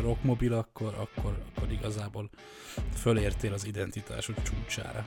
rockmobil, 0.00 0.52
akkor, 0.52 0.94
akkor, 0.98 1.38
akkor 1.54 1.72
igazából 1.72 2.30
fölértél 2.94 3.52
az 3.52 3.66
identitásod 3.66 4.34
csúcsára. 4.42 5.06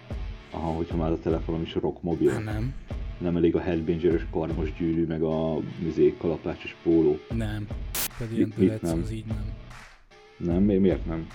Aha, 0.51 0.71
hogyha 0.71 0.97
már 0.97 1.11
a 1.11 1.19
telefonom 1.19 1.61
is 1.61 1.73
rockmobil. 1.73 2.31
Hát 2.31 2.43
nem, 2.43 2.73
Nem 3.17 3.35
elég 3.35 3.55
a 3.55 3.59
headbangeres 3.59 4.25
karmos 4.31 4.73
gyűrű, 4.77 5.05
meg 5.05 5.21
a 5.21 5.57
mizé, 5.79 6.15
kalapácsos 6.17 6.75
póló. 6.83 7.19
nem. 7.35 7.67
Pedig 8.17 8.37
ilyen 8.37 8.53
Mit- 8.55 8.81
nem? 8.81 9.01
az 9.03 9.11
így 9.11 9.25
nem. 9.25 9.53
Nem? 10.37 10.63
Mi- 10.63 10.77
Miért 10.77 11.05
nem? 11.05 11.27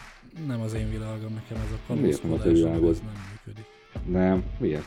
Nem 0.47 0.61
az 0.61 0.73
én 0.73 0.91
világom, 0.91 1.35
nekem 1.35 1.57
ez 1.65 1.71
a 1.71 1.75
a 1.75 1.95
kalózkodás, 1.95 2.47
ez 2.47 3.01
nem 3.01 3.23
működik. 3.31 3.65
Nem? 4.07 4.45
Miért? 4.59 4.85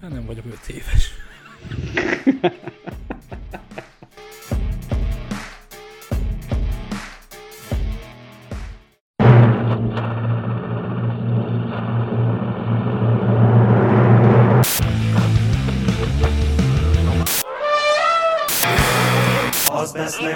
Hát 0.00 0.10
nem 0.10 0.24
vagyok 0.26 0.44
öt 0.46 0.68
éves. 0.68 1.10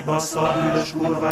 bassza 0.04 0.40
a 0.40 0.62
bűnös 0.62 0.92
kurva 0.92 1.28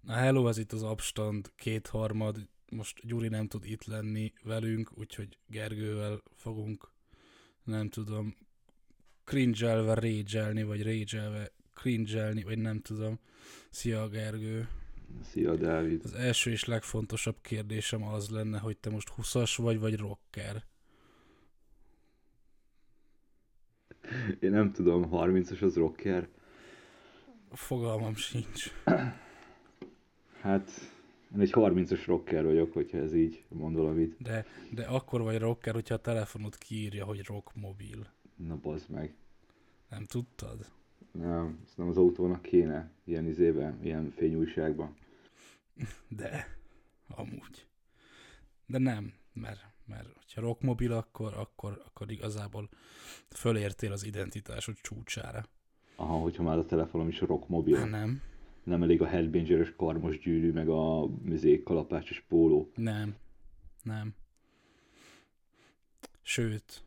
Na 0.00 0.14
hello, 0.14 0.48
ez 0.48 0.58
itt 0.58 0.72
az 0.72 0.82
Abstand 0.82 1.52
kétharmad. 1.56 2.48
Most 2.70 3.06
Gyuri 3.06 3.28
nem 3.28 3.46
tud 3.46 3.64
itt 3.64 3.84
lenni 3.84 4.32
velünk, 4.42 4.90
úgyhogy 4.94 5.38
Gergővel 5.46 6.22
fogunk, 6.34 6.90
nem 7.64 7.88
tudom, 7.88 8.36
cringe-elve 9.24 9.94
rage 9.94 10.64
vagy 10.64 10.82
rage 10.82 11.50
cringe 11.86 12.42
vagy 12.44 12.58
nem 12.58 12.80
tudom. 12.80 13.18
Szia 13.70 14.08
Gergő! 14.08 14.68
Szia, 15.22 15.56
Dávid. 15.56 16.00
Az 16.04 16.12
első 16.12 16.50
és 16.50 16.64
legfontosabb 16.64 17.36
kérdésem 17.40 18.02
az 18.02 18.28
lenne, 18.28 18.58
hogy 18.58 18.76
te 18.76 18.90
most 18.90 19.12
20-as 19.16 19.54
vagy, 19.56 19.78
vagy 19.78 19.96
rocker? 19.96 20.64
Én 24.40 24.50
nem 24.50 24.72
tudom, 24.72 25.08
30-as 25.12 25.62
az 25.62 25.76
rocker? 25.76 26.28
Fogalmam 27.50 28.14
sincs. 28.14 28.72
Hát, 30.40 30.70
én 31.34 31.40
egy 31.40 31.52
30-as 31.54 32.02
rocker 32.06 32.44
vagyok, 32.44 32.72
hogyha 32.72 32.98
ez 32.98 33.14
így 33.14 33.44
mond 33.48 33.76
valamit. 33.76 34.16
De, 34.18 34.46
de 34.70 34.84
akkor 34.84 35.22
vagy 35.22 35.38
rocker, 35.38 35.74
hogyha 35.74 35.94
a 35.94 36.00
telefonod 36.00 36.58
kiírja, 36.58 37.04
hogy 37.04 37.24
rockmobil. 37.24 38.06
Na 38.36 38.56
bazd 38.56 38.90
meg. 38.90 39.14
Nem 39.88 40.04
tudtad? 40.04 40.74
Nem, 41.18 41.58
az 41.76 41.96
autónak 41.96 42.42
kéne, 42.42 42.90
ilyen 43.04 43.26
izében, 43.26 43.78
ilyen 43.82 44.10
fényújságban. 44.16 44.96
De, 46.08 46.56
amúgy. 47.08 47.66
De 48.66 48.78
nem, 48.78 49.12
mert, 49.32 49.60
mert 49.86 50.08
ha 50.34 50.40
rockmobil, 50.40 50.92
akkor, 50.92 51.34
akkor, 51.34 51.82
akkor 51.86 52.10
igazából 52.10 52.68
fölértél 53.28 53.92
az 53.92 54.04
identitásod 54.04 54.74
csúcsára. 54.80 55.44
Aha, 55.96 56.16
hogyha 56.18 56.42
már 56.42 56.58
a 56.58 56.66
telefonom 56.66 57.08
is 57.08 57.20
rockmobil. 57.20 57.76
Hát 57.76 57.90
nem, 57.90 58.22
Nem 58.64 58.82
elég 58.82 59.02
a 59.02 59.06
headbangeres 59.06 59.72
karmos 59.76 60.18
gyűrű, 60.18 60.52
meg 60.52 60.68
a 60.68 61.06
mizé, 61.22 61.62
kalapásos 61.62 62.24
póló. 62.28 62.70
nem, 62.74 63.16
nem. 63.82 64.14
Sőt, 66.22 66.84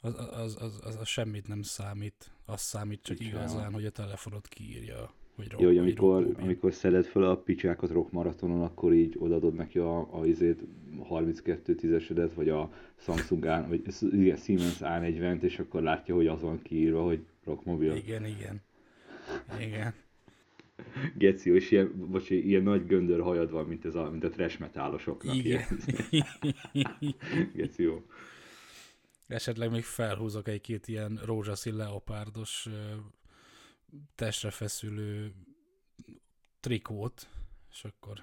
az, 0.00 0.14
az, 0.18 0.56
az, 0.60 0.80
az, 0.84 0.96
az 0.96 1.08
semmit 1.08 1.48
nem 1.48 1.62
számít. 1.62 2.30
Az 2.52 2.60
számít 2.60 3.02
csak 3.02 3.20
igazán, 3.20 3.72
hogy 3.72 3.84
a 3.84 3.90
telefonod 3.90 4.48
kiírja, 4.48 5.12
hogy 5.36 5.48
rock, 5.50 5.60
Jó, 5.60 5.66
hogy 5.66 5.78
amikor, 5.78 6.14
rockmobil. 6.14 6.44
amikor 6.44 6.72
szeded 6.72 7.04
fel 7.04 7.22
a 7.22 7.36
picsákat 7.36 7.90
rock 7.90 8.12
maratonon, 8.12 8.62
akkor 8.62 8.92
így 8.92 9.16
odaadod 9.18 9.54
neki 9.54 9.78
a, 9.78 10.20
a 10.20 10.26
izét 10.26 10.60
32 11.02 11.74
tízesedet, 11.74 12.34
vagy 12.34 12.48
a 12.48 12.72
Samsung 12.96 13.44
A, 13.44 13.66
vagy 13.68 13.82
igen, 14.12 14.36
Siemens 14.36 14.78
A40-t, 14.80 15.42
és 15.42 15.58
akkor 15.58 15.82
látja, 15.82 16.14
hogy 16.14 16.26
az 16.26 16.40
van 16.40 16.62
kiírva, 16.62 17.02
hogy 17.02 17.24
rockmobil. 17.44 17.94
Igen, 17.94 18.24
igen. 18.26 18.62
Igen. 19.60 19.94
Geci, 21.18 21.54
és 21.54 21.70
ilyen, 21.70 22.08
bocs, 22.10 22.30
ilyen 22.30 22.62
nagy 22.62 22.86
göndör 22.86 23.20
hajad 23.20 23.50
van, 23.50 23.66
mint, 23.66 23.84
ez 23.84 23.94
a, 23.94 24.10
mint 24.10 24.24
a 24.24 24.28
trash 24.28 24.60
metálosoknak. 24.60 25.34
Igen. 25.34 25.62
Geci, 27.54 27.82
jó. 27.82 28.02
Esetleg 29.32 29.70
még 29.70 29.82
felhúzok 29.84 30.48
egy-két 30.48 30.88
ilyen 30.88 31.20
rózsaszín 31.24 31.76
leopárdos 31.76 32.68
testre 34.14 34.50
feszülő 34.50 35.32
trikót, 36.60 37.28
és 37.70 37.84
akkor 37.84 38.22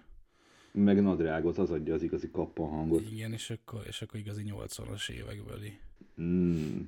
Meg 0.72 1.02
nadrágot, 1.02 1.58
az 1.58 1.72
adja 1.72 1.94
az 1.94 2.04
igazi 2.04 2.30
kappan 2.32 2.70
hangot. 2.70 3.02
igen, 3.12 3.34
és 3.34 3.50
akkor, 3.50 3.84
és 3.88 4.02
akkor 4.02 4.20
igazi 4.20 4.44
80-as 4.46 5.10
évekbeli 5.10 5.80
Mm. 6.22 6.80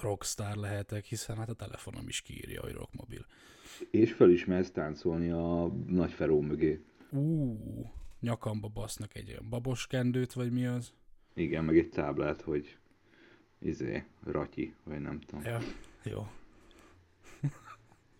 rockstar 0.00 0.56
lehetek, 0.56 1.04
hiszen 1.04 1.36
hát 1.36 1.48
a 1.48 1.54
telefonom 1.54 2.08
is 2.08 2.20
kiírja, 2.22 2.60
hogy 2.60 2.72
rockmobil. 2.72 3.26
És 3.90 4.12
fel 4.12 4.30
is 4.30 4.44
mersz 4.44 4.70
táncolni 4.70 5.30
a 5.30 5.66
nagy 5.86 6.10
feró 6.12 6.40
mögé. 6.40 6.84
Ú, 7.10 7.56
nyakamba 8.20 8.68
basznak 8.68 9.14
egy 9.16 9.28
olyan 9.30 9.48
baboskendőt, 9.48 10.32
vagy 10.32 10.52
mi 10.52 10.66
az? 10.66 10.92
Igen, 11.34 11.64
meg 11.64 11.78
egy 11.78 11.88
táblát, 11.88 12.40
hogy 12.42 12.76
izé, 13.62 14.04
ratyi, 14.24 14.74
vagy 14.84 15.00
nem 15.00 15.20
tudom. 15.20 15.44
Ja, 15.44 15.58
jó. 16.02 16.18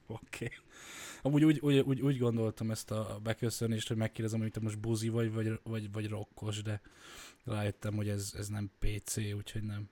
Oké. 0.06 0.44
Okay. 0.44 0.48
Amúgy 1.22 1.44
úgy, 1.44 1.58
úgy, 1.60 1.78
úgy, 1.78 2.00
úgy, 2.00 2.18
gondoltam 2.18 2.70
ezt 2.70 2.90
a 2.90 3.20
beköszönést, 3.22 3.88
hogy 3.88 3.96
megkérdezem, 3.96 4.40
hogy 4.40 4.50
te 4.50 4.60
most 4.60 4.80
buzi 4.80 5.08
vagy, 5.08 5.32
vagy, 5.32 5.60
vagy, 5.62 5.92
vagy 5.92 6.08
rokkos, 6.08 6.62
de 6.62 6.80
rájöttem, 7.44 7.94
hogy 7.94 8.08
ez, 8.08 8.34
ez 8.38 8.48
nem 8.48 8.70
PC, 8.78 9.16
úgyhogy 9.16 9.62
nem. 9.62 9.88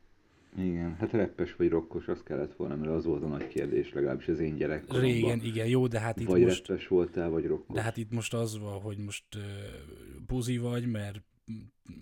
Igen, 0.57 0.97
hát 0.97 1.13
reppes 1.13 1.57
vagy 1.57 1.69
rokkos, 1.69 2.09
az 2.09 2.23
kellett 2.23 2.55
volna, 2.55 2.77
mert 2.77 2.91
az 2.91 3.05
volt 3.05 3.23
a 3.23 3.27
nagy 3.27 3.49
kérdés, 3.49 3.93
legalábbis 3.93 4.29
az 4.29 4.41
én 4.41 4.57
gyerekkoromban. 4.57 5.11
Régen, 5.11 5.41
igen, 5.43 5.67
jó, 5.67 5.87
de 5.87 6.01
hát 6.01 6.21
itt 6.21 6.27
vagy 6.27 6.43
most, 6.43 6.67
reppes 6.67 6.89
voltál, 6.89 7.31
vagy 7.31 7.47
rokkos. 7.47 7.77
de 7.77 7.83
hát 7.83 7.97
itt 7.97 8.11
most 8.11 8.35
az 8.35 8.59
van, 8.59 8.81
hogy 8.81 8.99
most 8.99 9.25
uh, 9.35 9.43
buzi 10.27 10.59
vagy, 10.59 10.87
mert 10.87 11.23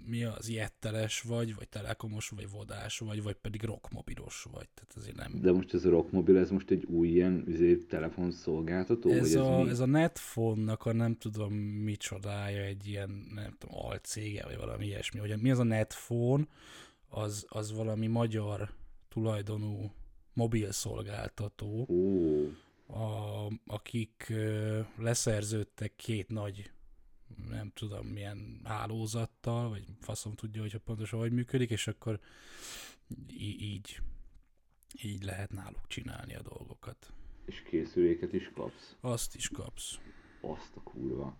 mi 0.06 0.24
az 0.24 0.50
jetteles 0.50 1.20
vagy, 1.20 1.54
vagy 1.54 1.68
telekomos, 1.68 2.28
vagy 2.28 2.50
vodás 2.50 2.98
vagy, 2.98 3.22
vagy 3.22 3.34
pedig 3.34 3.62
rockmobilos 3.62 4.46
vagy. 4.52 4.68
Tehát 4.74 4.92
azért 4.96 5.16
nem, 5.16 5.40
De 5.40 5.52
most 5.52 5.74
ez 5.74 5.84
a 5.84 5.90
rockmobil, 5.90 6.38
ez 6.38 6.50
most 6.50 6.70
egy 6.70 6.84
új 6.84 7.08
ilyen 7.08 7.44
izé, 7.46 7.76
telefonszolgáltató? 7.76 9.10
Ez 9.10 9.18
vagy 9.18 9.28
ez 9.28 9.34
a, 9.34 9.62
mi? 9.62 9.68
ez 9.68 9.80
a 9.80 9.86
Netphone-nak 9.86 10.86
a 10.86 10.92
nem 10.92 11.16
tudom 11.16 11.54
micsodája, 11.54 12.62
egy 12.62 12.86
ilyen, 12.86 13.26
nem 13.34 13.54
tudom, 13.58 13.76
alcége, 13.78 14.44
vagy 14.44 14.56
valami 14.56 14.86
ilyesmi. 14.86 15.20
Hogy 15.20 15.40
mi 15.40 15.50
az 15.50 15.58
a 15.58 15.64
Netphone? 15.64 16.46
Az, 17.08 17.46
az 17.48 17.72
valami 17.72 18.06
magyar 18.06 18.70
tulajdonú 19.08 19.92
mobil 20.32 20.72
szolgáltató, 20.72 21.86
Ó, 21.88 22.44
a, 22.94 23.46
akik 23.66 24.26
ö, 24.28 24.80
leszerződtek 24.96 25.92
két 25.96 26.28
nagy 26.28 26.70
nem 27.48 27.70
tudom 27.74 28.06
milyen 28.06 28.60
hálózattal, 28.64 29.68
vagy 29.68 29.84
faszom 30.00 30.34
tudja, 30.34 30.60
hogy 30.60 30.76
pontosan 30.76 31.18
hogy 31.18 31.32
működik, 31.32 31.70
és 31.70 31.86
akkor 31.86 32.20
í- 33.28 33.60
így 33.60 34.00
így 35.02 35.22
lehet 35.22 35.52
náluk 35.52 35.86
csinálni 35.86 36.34
a 36.34 36.42
dolgokat. 36.42 37.12
és 37.44 37.62
készüléket 37.62 38.32
is 38.32 38.50
kapsz. 38.54 38.96
Azt 39.00 39.34
is 39.34 39.48
kapsz. 39.48 39.98
Azt 40.40 40.76
a 40.76 40.80
kurva. 40.82 41.36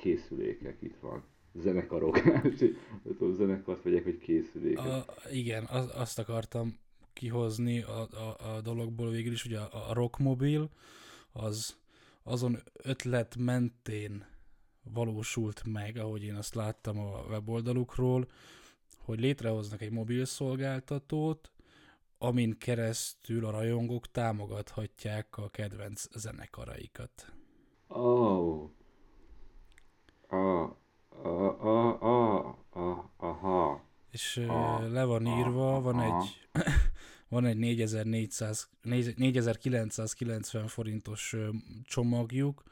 Készülékek 0.00 0.82
itt 0.82 0.96
van. 1.00 1.24
Zenekarok. 1.54 2.20
Tudom, 3.02 3.34
zenekart 3.34 3.82
vegyek, 3.82 4.04
hogy 4.04 4.18
készüléket. 4.18 4.84
A, 4.86 5.04
igen, 5.30 5.64
az, 5.64 5.90
azt 5.94 6.18
akartam 6.18 6.78
kihozni 7.12 7.82
a, 7.82 8.08
a, 8.10 8.54
a 8.54 8.60
dologból 8.60 9.10
végül 9.10 9.32
is, 9.32 9.44
ugye 9.44 9.58
a, 9.58 9.90
a 9.90 9.92
rockmobil 9.92 10.70
az 11.32 11.78
azon 12.22 12.62
ötlet 12.72 13.36
mentén 13.36 14.26
valósult 14.82 15.62
meg, 15.64 15.96
ahogy 15.96 16.22
én 16.22 16.34
azt 16.34 16.54
láttam 16.54 16.98
a 16.98 17.20
weboldalukról, 17.28 18.26
hogy 18.98 19.20
létrehoznak 19.20 19.80
egy 19.80 19.90
mobil 19.90 20.24
szolgáltatót, 20.24 21.50
amin 22.18 22.58
keresztül 22.58 23.44
a 23.44 23.50
rajongók 23.50 24.10
támogathatják 24.10 25.36
a 25.36 25.48
kedvenc 25.48 26.18
zenekaraikat. 26.18 27.32
Oh. 27.88 28.70
Ah, 30.28 30.70
ah, 31.22 31.64
ah, 31.64 32.02
ah, 32.02 32.54
ah, 32.70 33.04
aha. 33.16 33.84
És 34.10 34.36
Ah, 34.48 34.90
le 34.90 35.04
van 35.04 35.26
ah, 35.26 35.38
írva, 35.38 35.80
van 35.80 35.98
aha. 35.98 36.20
egy, 36.22 36.48
van 37.30 37.44
egy 37.44 37.56
4400, 37.56 38.68
4990 38.82 40.66
forintos 40.66 41.36
csomagjuk, 41.84 42.62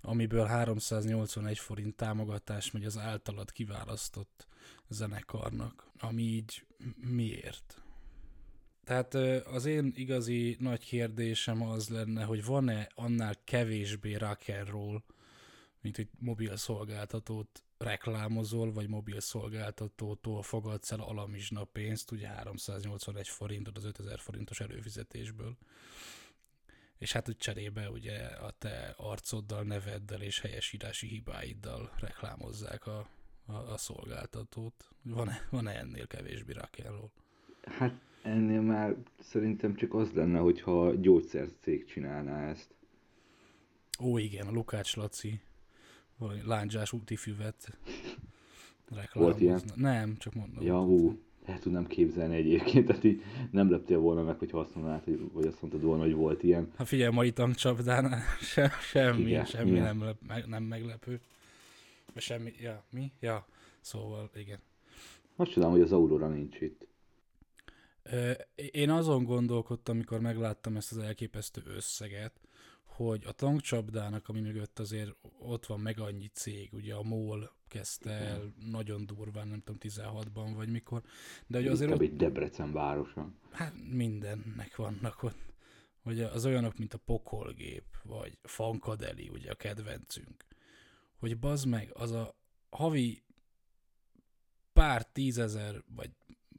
amiből 0.00 0.44
381 0.44 1.58
forint 1.58 1.94
támogatás 1.96 2.70
megy 2.70 2.84
az 2.84 2.98
általad 2.98 3.52
kiválasztott 3.52 4.46
zenekarnak, 4.88 5.90
ami 5.98 6.22
így 6.22 6.66
miért? 6.96 7.82
Tehát 8.84 9.14
az 9.46 9.64
én 9.64 9.92
igazi 9.94 10.56
nagy 10.60 10.84
kérdésem 10.84 11.62
az 11.62 11.88
lenne, 11.88 12.24
hogy 12.24 12.44
van-e 12.44 12.88
annál 12.94 13.34
kevésbé 13.44 14.14
rock 14.14 14.48
and 14.48 14.68
roll, 14.68 15.02
mint 15.80 15.96
hogy 15.96 16.08
mobil 16.18 16.56
szolgáltatót 16.56 17.63
reklámozol, 17.78 18.72
vagy 18.72 18.88
mobil 18.88 19.20
szolgáltatótól 19.20 20.42
fogadsz 20.42 20.92
el 20.92 21.00
alamizsna 21.00 21.64
pénzt, 21.64 22.10
ugye 22.10 22.28
381 22.28 23.28
forintot 23.28 23.76
az 23.76 23.84
5000 23.84 24.18
forintos 24.18 24.60
előfizetésből. 24.60 25.56
És 26.98 27.12
hát 27.12 27.28
úgy 27.28 27.36
cserébe 27.36 27.90
ugye 27.90 28.18
a 28.26 28.50
te 28.50 28.94
arcoddal, 28.96 29.62
neveddel 29.62 30.22
és 30.22 30.40
helyesírási 30.40 31.06
hibáiddal 31.06 31.90
reklámozzák 31.98 32.86
a, 32.86 33.08
a, 33.46 33.52
a 33.52 33.76
szolgáltatót. 33.76 34.88
Van-e, 35.02 35.46
van-e 35.50 35.78
ennél 35.78 36.06
kevésbé 36.06 36.52
rakelról? 36.52 37.12
Hát 37.62 37.94
ennél 38.22 38.60
már 38.60 38.96
szerintem 39.20 39.74
csak 39.74 39.94
az 39.94 40.12
lenne, 40.12 40.38
hogyha 40.38 40.94
gyógyszercég 40.94 41.84
csinálná 41.84 42.48
ezt. 42.48 42.74
Ó, 44.00 44.18
igen, 44.18 44.46
a 44.46 44.50
Lukács 44.50 44.96
Laci 44.96 45.40
valami 46.18 46.40
lándzsás 46.44 46.92
útifüvet 46.92 47.78
reklámozna. 48.94 49.40
ilyen? 49.40 49.60
Nem, 49.74 50.16
csak 50.16 50.34
mondom. 50.34 50.64
Ja, 50.64 50.78
hú, 50.80 51.18
el 51.44 51.58
tudnám 51.58 51.86
képzelni 51.86 52.36
egyébként, 52.36 52.86
tehát 52.86 53.04
így 53.04 53.22
nem 53.50 53.70
leptél 53.70 53.98
volna 53.98 54.22
meg, 54.22 54.38
hogy 54.38 54.50
azt 54.52 54.74
mondanád, 54.74 55.04
hogy, 55.04 55.30
vagy 55.32 55.46
azt 55.46 55.60
mondtad 55.60 55.82
volna, 55.82 56.02
hogy 56.02 56.14
volt 56.14 56.42
ilyen. 56.42 56.72
Hát 56.76 56.86
figyelj, 56.86 57.12
mai 57.12 57.32
tankcsapdánál 57.32 58.22
se, 58.52 58.72
semmi, 58.80 59.20
igen, 59.20 59.44
semmi 59.44 59.70
igen. 59.70 59.82
nem, 59.82 60.02
lep, 60.02 60.20
meg, 60.26 60.46
nem 60.46 60.62
meglepő. 60.62 61.20
Semmi, 62.16 62.52
ja, 62.60 62.84
mi? 62.90 63.12
Ja, 63.20 63.46
szóval, 63.80 64.30
igen. 64.34 64.58
Azt 65.36 65.50
csodálom, 65.50 65.74
hogy 65.74 65.82
az 65.82 65.92
Aurora 65.92 66.28
nincs 66.28 66.60
itt. 66.60 66.86
Én 68.70 68.90
azon 68.90 69.24
gondolkodtam, 69.24 69.94
amikor 69.94 70.20
megláttam 70.20 70.76
ezt 70.76 70.92
az 70.92 70.98
elképesztő 70.98 71.62
összeget, 71.66 72.32
hogy 72.94 73.24
a 73.26 73.32
tankcsapdának, 73.32 74.28
ami 74.28 74.40
mögött 74.40 74.78
azért 74.78 75.16
ott 75.38 75.66
van 75.66 75.80
meg 75.80 75.98
annyi 75.98 76.26
cég, 76.26 76.72
ugye 76.72 76.94
a 76.94 77.02
MOL 77.02 77.52
kezdte 77.68 78.10
el 78.10 78.54
nagyon 78.70 79.06
durván, 79.06 79.48
nem 79.48 79.60
tudom, 79.60 79.80
16-ban 79.80 80.52
vagy 80.54 80.68
mikor, 80.68 81.02
de 81.46 81.58
hogy 81.58 81.66
azért 81.66 81.90
Inkább 81.90 82.08
ott, 82.08 82.16
Debrecen 82.16 82.72
városa. 82.72 83.32
hát 83.50 83.74
mindennek 83.90 84.76
vannak 84.76 85.22
ott. 85.22 85.52
Hogy 86.02 86.20
az 86.20 86.44
olyanok, 86.46 86.78
mint 86.78 86.94
a 86.94 86.98
Pokolgép, 86.98 87.84
vagy 88.02 88.38
Fankadeli, 88.42 89.28
ugye 89.28 89.50
a 89.50 89.54
kedvencünk. 89.54 90.44
Hogy 91.16 91.38
bazd 91.38 91.66
meg, 91.66 91.90
az 91.92 92.10
a 92.12 92.36
havi 92.70 93.22
pár 94.72 95.06
tízezer, 95.06 95.82
vagy 95.94 96.10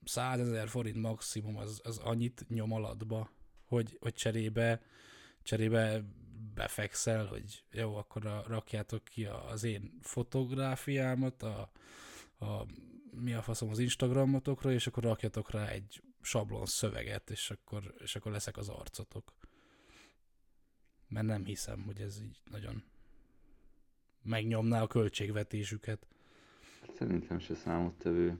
százezer 0.03 0.67
forint 0.67 0.97
maximum 0.97 1.57
az, 1.57 1.81
az 1.83 1.97
annyit 1.97 2.45
nyom 2.49 2.71
alatba, 2.71 3.29
hogy, 3.65 3.97
hogy 3.99 4.13
cserébe, 4.13 4.81
cserébe 5.43 6.03
befekszel, 6.55 7.25
hogy 7.25 7.63
jó, 7.71 7.95
akkor 7.95 8.25
a, 8.25 8.43
rakjátok 8.47 9.03
ki 9.03 9.25
az 9.25 9.63
én 9.63 9.97
fotográfiámat, 10.01 11.43
a, 11.43 11.71
a, 12.39 12.65
mi 13.11 13.33
a 13.33 13.41
faszom 13.41 13.69
az 13.69 13.79
Instagramotokra, 13.79 14.71
és 14.71 14.87
akkor 14.87 15.03
rakjatok 15.03 15.51
rá 15.51 15.67
egy 15.67 16.01
sablon 16.21 16.65
szöveget, 16.65 17.29
és 17.29 17.51
akkor, 17.51 17.93
és 17.97 18.15
akkor 18.15 18.31
leszek 18.31 18.57
az 18.57 18.69
arcotok. 18.69 19.33
Mert 21.07 21.25
nem 21.25 21.45
hiszem, 21.45 21.81
hogy 21.81 22.01
ez 22.01 22.21
így 22.21 22.41
nagyon 22.51 22.83
megnyomná 24.21 24.81
a 24.81 24.87
költségvetésüket. 24.87 26.07
Szerintem 26.97 27.39
se 27.39 27.55
számottevő. 27.55 28.39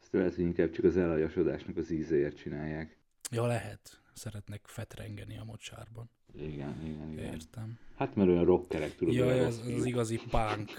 Ezt 0.00 0.12
lehet, 0.12 0.34
hogy 0.34 0.44
inkább 0.44 0.70
csak 0.70 0.84
az 0.84 0.96
elhajasodásnak 0.96 1.76
az 1.76 1.90
ízéért 1.90 2.36
csinálják. 2.36 2.98
Ja, 3.30 3.46
lehet. 3.46 4.02
Szeretnek 4.14 4.66
fetrengeni 4.66 5.38
a 5.38 5.44
mocsárban. 5.44 6.10
Igen, 6.40 6.74
igen, 6.84 7.12
igen. 7.12 7.24
Értem. 7.24 7.78
Hát 7.96 8.16
mert 8.16 8.28
olyan 8.28 8.44
rockerek, 8.44 8.96
tudod. 8.96 9.14
Ja, 9.14 9.26
olyan 9.26 9.46
ez 9.46 9.62
rock- 9.64 9.78
az 9.78 9.84
igazi 9.86 10.20
punk. 10.30 10.70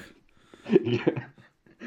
Igen. 0.94 1.32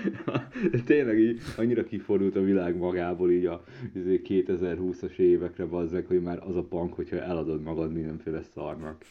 Tényleg 0.84 1.18
így 1.18 1.40
annyira 1.56 1.84
kifordult 1.84 2.36
a 2.36 2.40
világ 2.40 2.76
magából 2.76 3.30
így 3.30 3.46
a 3.46 3.64
izé 3.94 4.20
2020-as 4.24 5.16
évekre 5.16 5.64
bazzeg, 5.64 6.06
hogy 6.06 6.22
már 6.22 6.42
az 6.46 6.56
a 6.56 6.62
punk, 6.64 6.94
hogyha 6.94 7.16
eladod 7.16 7.62
magad 7.62 7.92
mindenféle 7.92 8.42
szarnak. 8.42 9.04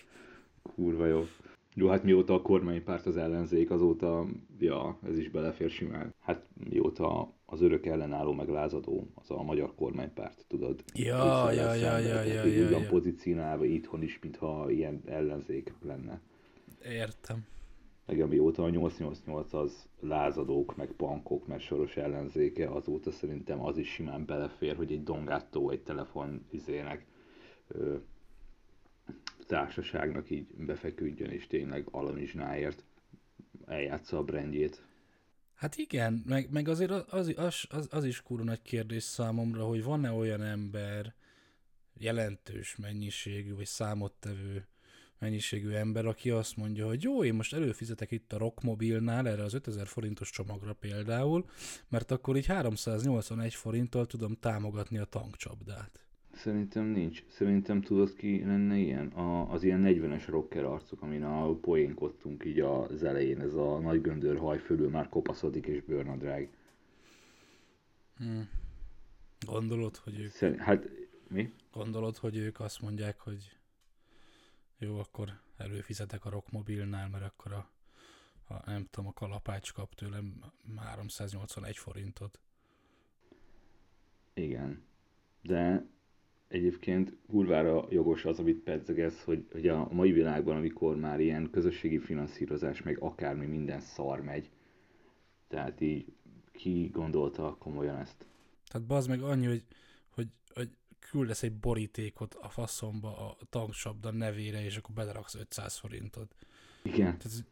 Kurva 0.62 1.06
jó. 1.06 1.26
Jó, 1.74 1.88
hát 1.88 2.04
mióta 2.04 2.34
a 2.34 2.42
kormánypárt 2.42 3.06
az 3.06 3.18
ellenzék, 3.18 3.70
azóta, 3.72 4.26
ja, 4.60 4.98
ez 5.08 5.18
is 5.18 5.30
belefér 5.30 5.70
simán. 5.70 6.14
Hát 6.20 6.46
mióta 6.70 7.34
az 7.46 7.62
örök 7.62 7.86
ellenálló 7.86 8.34
meglázadó, 8.34 9.08
az 9.16 9.32
a 9.32 9.44
magyar 9.44 9.76
kormánypárt, 9.76 10.46
tudod? 10.48 10.84
Ja, 10.94 11.52
ja, 11.52 11.74
ja, 11.74 11.98
ja, 11.98 12.22
ja, 12.22 12.46
ja, 12.46 12.70
ja. 12.70 12.88
pozícionálva 12.88 13.66
itthon 13.66 14.02
is, 14.04 14.20
mintha 14.22 14.72
ilyen 14.72 15.02
ellenzék 15.06 15.74
lenne. 15.82 16.22
Értem. 16.84 17.46
meg 18.06 18.22
amióta 18.22 18.64
a 18.64 18.70
888 18.70 19.54
az 19.54 19.88
lázadók, 20.00 20.76
meg 20.76 20.92
pankok, 20.92 21.48
meg 21.48 21.60
soros 21.60 21.98
ellenzéke, 21.98 22.70
azóta 22.70 23.12
szerintem 23.12 23.62
az 23.62 23.78
is 23.78 23.90
simán 23.92 24.26
belefér, 24.26 24.76
hogy 24.76 24.92
egy 24.92 25.04
dongáttó, 25.04 25.70
egy 25.70 25.84
telefon 25.84 26.46
izének, 26.50 27.06
ö, 27.68 27.96
társaságnak 29.48 30.30
így 30.30 30.48
befeküdjön, 30.58 31.30
és 31.30 31.48
tényleg 31.48 31.88
alamizsnáért 31.92 32.84
eljátsza 33.66 34.18
a 34.18 34.24
brandjét. 34.24 34.84
Hát 35.56 35.78
igen, 35.78 36.24
meg, 36.26 36.52
meg 36.52 36.68
azért 36.68 36.92
az, 36.92 37.34
az, 37.36 37.66
az, 37.70 37.88
az 37.92 38.06
is 38.06 38.22
kurva 38.22 38.44
nagy 38.44 38.62
kérdés 38.62 39.04
számomra, 39.04 39.66
hogy 39.66 39.84
van-e 39.84 40.12
olyan 40.12 40.44
ember, 40.44 41.14
jelentős 41.94 42.76
mennyiségű, 42.76 43.56
vagy 43.56 43.66
számottevő 43.66 44.68
mennyiségű 45.20 45.72
ember, 45.72 46.06
aki 46.06 46.30
azt 46.30 46.56
mondja, 46.56 46.86
hogy 46.88 47.04
jó, 47.04 47.24
én 47.24 47.34
most 47.34 47.54
előfizetek 47.54 48.12
itt 48.12 48.34
a 48.34 48.38
Rockmobilnál, 48.38 49.28
erre 49.28 49.44
az 49.44 49.54
5000 49.54 49.88
forintos 49.88 50.30
csomagra 50.30 50.74
például, 50.74 51.50
mert 51.88 52.12
akkor 52.12 52.38
így 52.38 52.46
381 52.46 53.54
forinttal 53.54 54.06
tudom 54.06 54.36
támogatni 54.40 54.98
a 54.98 55.06
tankcsapdát. 55.06 56.05
Szerintem 56.36 56.86
nincs. 56.86 57.24
Szerintem 57.28 57.82
tudod 57.82 58.14
ki 58.14 58.46
lenne 58.46 58.78
ilyen? 58.78 59.08
A, 59.08 59.52
az 59.52 59.64
ilyen 59.64 59.82
40-es 59.86 60.24
rocker 60.28 60.64
arcok, 60.64 61.02
amin 61.02 61.24
a 61.24 61.54
poénkodtunk 61.54 62.46
így 62.46 62.60
az 62.60 63.04
elején, 63.04 63.42
ez 63.42 63.54
a 63.54 63.80
nagy 63.80 64.02
göndör 64.02 64.38
haj 64.38 64.58
fölül 64.58 64.90
már 64.90 65.10
kopaszodik 65.10 65.66
és 65.66 65.82
bőrnadrág. 65.82 66.50
Hmm. 68.18 68.50
Gondolod, 69.46 69.96
hogy 69.96 70.20
ők, 70.20 70.32
Szerint, 70.32 70.60
hát 70.60 70.90
mi? 71.28 71.54
gondolod, 71.72 72.18
hogy 72.18 72.38
ők 72.38 72.60
azt 72.60 72.82
mondják, 72.82 73.20
hogy 73.20 73.58
jó, 74.78 75.00
akkor 75.00 75.40
előfizetek 75.58 76.26
a 76.26 76.30
Rockmobilnál, 76.30 77.10
mert 77.10 77.26
akkor 77.26 77.52
a, 77.52 77.70
a 78.54 78.70
nem 78.70 78.86
tudom, 78.90 79.10
a 79.10 79.14
kalapács 79.14 79.74
kap 79.74 79.96
tőlem 79.96 80.44
381 80.76 81.78
forintot. 81.78 82.40
Igen. 84.34 84.84
De 85.42 85.86
egyébként 86.56 87.16
kurvára 87.28 87.86
jogos 87.90 88.26
az, 88.26 88.40
amit 88.40 88.64
pedzegesz, 88.64 89.24
hogy, 89.24 89.46
hogy 89.52 89.68
a 89.68 89.88
mai 89.92 90.12
világban, 90.12 90.56
amikor 90.56 90.96
már 90.96 91.20
ilyen 91.20 91.50
közösségi 91.52 92.00
finanszírozás, 92.00 92.82
meg 92.82 92.98
akármi 93.00 93.46
minden 93.46 93.80
szar 93.80 94.22
megy, 94.22 94.50
tehát 95.48 95.82
így 95.82 96.14
ki 96.52 96.90
gondolta 96.94 97.56
komolyan 97.60 97.98
ezt? 97.98 98.26
Tehát 98.68 98.88
bazd 98.88 99.10
meg 99.10 99.22
annyi, 99.22 99.46
hogy, 99.46 99.64
hogy, 100.10 100.28
hogy 100.54 100.70
küldesz 101.00 101.44
egy 101.44 101.54
borítékot 101.54 102.34
a 102.34 102.50
faszomba 102.50 103.18
a 103.18 103.38
tanksabda 103.50 104.12
nevére, 104.12 104.64
és 104.64 104.78
akkor 104.78 104.96
beleraksz 104.96 105.36
500 105.36 105.78
forintot. 105.78 106.36
Igen. 106.84 107.18
Tehát, 107.18 107.46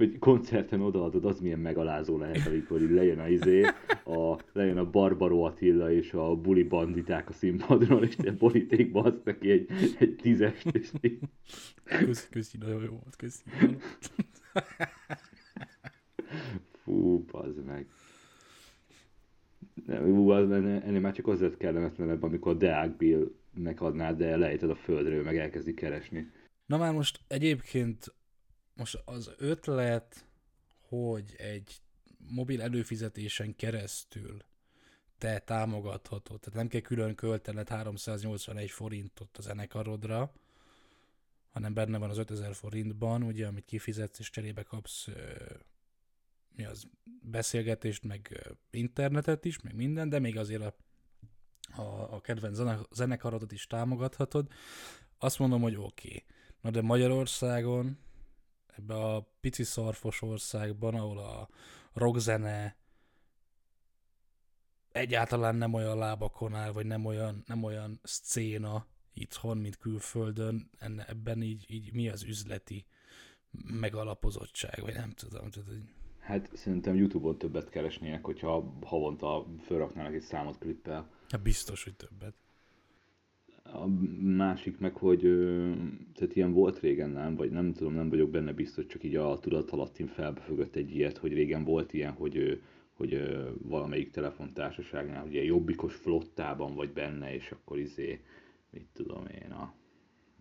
hogy 0.00 0.18
koncerten 0.18 0.80
odaadod, 0.80 1.24
az 1.24 1.40
milyen 1.40 1.58
megalázó 1.58 2.18
lehet, 2.18 2.46
amikor 2.46 2.82
így 2.82 2.90
lejön 2.90 3.18
a 3.18 3.28
izé, 3.28 3.62
a, 4.04 4.38
lejön 4.52 4.78
a 4.78 4.90
Barbaro 4.90 5.42
Attila 5.42 5.92
és 5.92 6.12
a 6.12 6.36
buli 6.36 6.62
banditák 6.62 7.28
a 7.28 7.32
színpadról, 7.32 8.04
és 8.04 8.16
te 8.16 8.32
borítékba 8.32 9.02
adsz 9.02 9.22
neki 9.24 9.50
egy, 9.50 9.68
egy 9.98 10.16
tízest, 10.16 10.66
és 10.66 10.90
így, 11.00 11.18
köszi, 11.84 12.28
köszi, 12.30 12.56
nagyon 12.58 12.82
jó 12.82 12.90
volt, 12.90 13.16
köszi. 13.16 13.42
fú, 16.82 17.24
bazd 17.24 17.64
meg. 17.64 17.86
Nem, 19.86 20.04
Ú, 20.04 20.30
az 20.30 20.50
ennél, 20.50 20.82
ennél 20.84 21.00
már 21.00 21.12
csak 21.12 21.26
az 21.26 21.40
lett 21.40 21.56
kellemetlenebb, 21.56 22.22
amikor 22.22 22.52
a 22.52 22.56
Deák 22.56 22.96
Bill 22.96 23.32
megadnád, 23.54 24.16
de 24.16 24.36
lejted 24.36 24.70
a 24.70 24.74
földről, 24.74 25.22
meg 25.22 25.36
elkezdi 25.36 25.74
keresni. 25.74 26.30
Na 26.66 26.76
már 26.76 26.92
most 26.92 27.20
egyébként 27.28 28.14
most 28.80 29.02
az 29.04 29.30
ötlet, 29.36 30.26
hogy 30.80 31.34
egy 31.36 31.80
mobil 32.18 32.62
előfizetésen 32.62 33.56
keresztül 33.56 34.36
te 35.18 35.38
támogathatod. 35.38 36.40
Tehát 36.40 36.58
nem 36.58 36.68
kell 36.68 36.80
külön 36.80 37.14
költened 37.14 37.68
381 37.68 38.70
forintot 38.70 39.36
a 39.38 39.42
zenekarodra, 39.42 40.32
hanem 41.50 41.74
benne 41.74 41.98
van 41.98 42.10
az 42.10 42.18
5000 42.18 42.54
forintban, 42.54 43.22
ugye, 43.22 43.46
amit 43.46 43.64
kifizetsz, 43.64 44.18
és 44.18 44.30
cserébe 44.30 44.62
kapsz 44.62 45.08
mi 46.56 46.64
az, 46.64 46.84
beszélgetést, 47.22 48.04
meg 48.04 48.50
internetet 48.70 49.44
is, 49.44 49.60
meg 49.60 49.74
minden, 49.74 50.08
de 50.08 50.18
még 50.18 50.36
azért 50.36 50.62
a, 50.62 50.74
a, 51.82 52.14
a 52.14 52.20
kedvenc 52.20 52.56
zene- 52.56 52.88
zenekarodat 52.92 53.52
is 53.52 53.66
támogathatod. 53.66 54.48
Azt 55.18 55.38
mondom, 55.38 55.62
hogy 55.62 55.76
oké. 55.76 56.08
Okay. 56.08 56.24
Na 56.60 56.70
de 56.70 56.82
Magyarországon, 56.82 57.98
ebbe 58.80 58.94
a 58.94 59.28
pici 59.40 59.64
szarfos 59.64 60.22
országban, 60.22 60.94
ahol 60.94 61.18
a 61.18 61.48
rockzene 61.92 62.76
egyáltalán 64.92 65.54
nem 65.54 65.74
olyan 65.74 65.98
lábakon 65.98 66.54
áll, 66.54 66.72
vagy 66.72 66.86
nem 66.86 67.04
olyan, 67.04 67.42
nem 67.46 67.62
olyan 67.62 68.00
szcéna 68.02 68.86
itthon, 69.12 69.58
mint 69.58 69.78
külföldön, 69.78 70.70
enne, 70.78 71.06
ebben 71.08 71.42
így, 71.42 71.64
így 71.68 71.92
mi 71.92 72.08
az 72.08 72.22
üzleti 72.22 72.86
megalapozottság, 73.80 74.80
vagy 74.80 74.94
nem 74.94 75.10
tudom. 75.10 75.50
Tehát, 75.50 75.68
hogy... 75.68 75.82
Hát 76.18 76.50
szerintem 76.56 76.94
Youtube-on 76.94 77.38
többet 77.38 77.68
keresnének, 77.68 78.24
hogyha 78.24 78.78
havonta 78.84 79.46
felraknának 79.60 80.14
egy 80.14 80.22
számot 80.22 80.58
klippel. 80.58 81.10
Hát 81.28 81.42
biztos, 81.42 81.84
hogy 81.84 81.94
többet. 81.94 82.34
A 83.72 83.86
másik 84.20 84.78
meg, 84.78 84.94
hogy 84.94 85.20
tehát 86.14 86.36
ilyen 86.36 86.52
volt 86.52 86.80
régen, 86.80 87.10
nem? 87.10 87.34
Vagy 87.34 87.50
nem 87.50 87.72
tudom, 87.72 87.94
nem 87.94 88.08
vagyok 88.08 88.30
benne 88.30 88.52
biztos, 88.52 88.86
csak 88.86 89.04
így 89.04 89.16
a 89.16 89.38
tudat 89.38 89.70
alattin 89.70 90.06
felbefögött 90.06 90.76
egy 90.76 90.94
ilyet, 90.94 91.18
hogy 91.18 91.32
régen 91.32 91.64
volt 91.64 91.92
ilyen, 91.92 92.12
hogy, 92.12 92.60
hogy 92.92 93.28
valamelyik 93.62 94.10
telefontársaságnál, 94.10 95.28
ilyen 95.30 95.44
jobbikos 95.44 95.94
flottában 95.94 96.74
vagy 96.74 96.92
benne, 96.92 97.34
és 97.34 97.50
akkor 97.50 97.78
izé, 97.78 98.20
mit 98.70 98.86
tudom 98.92 99.26
én, 99.44 99.50
a 99.50 99.74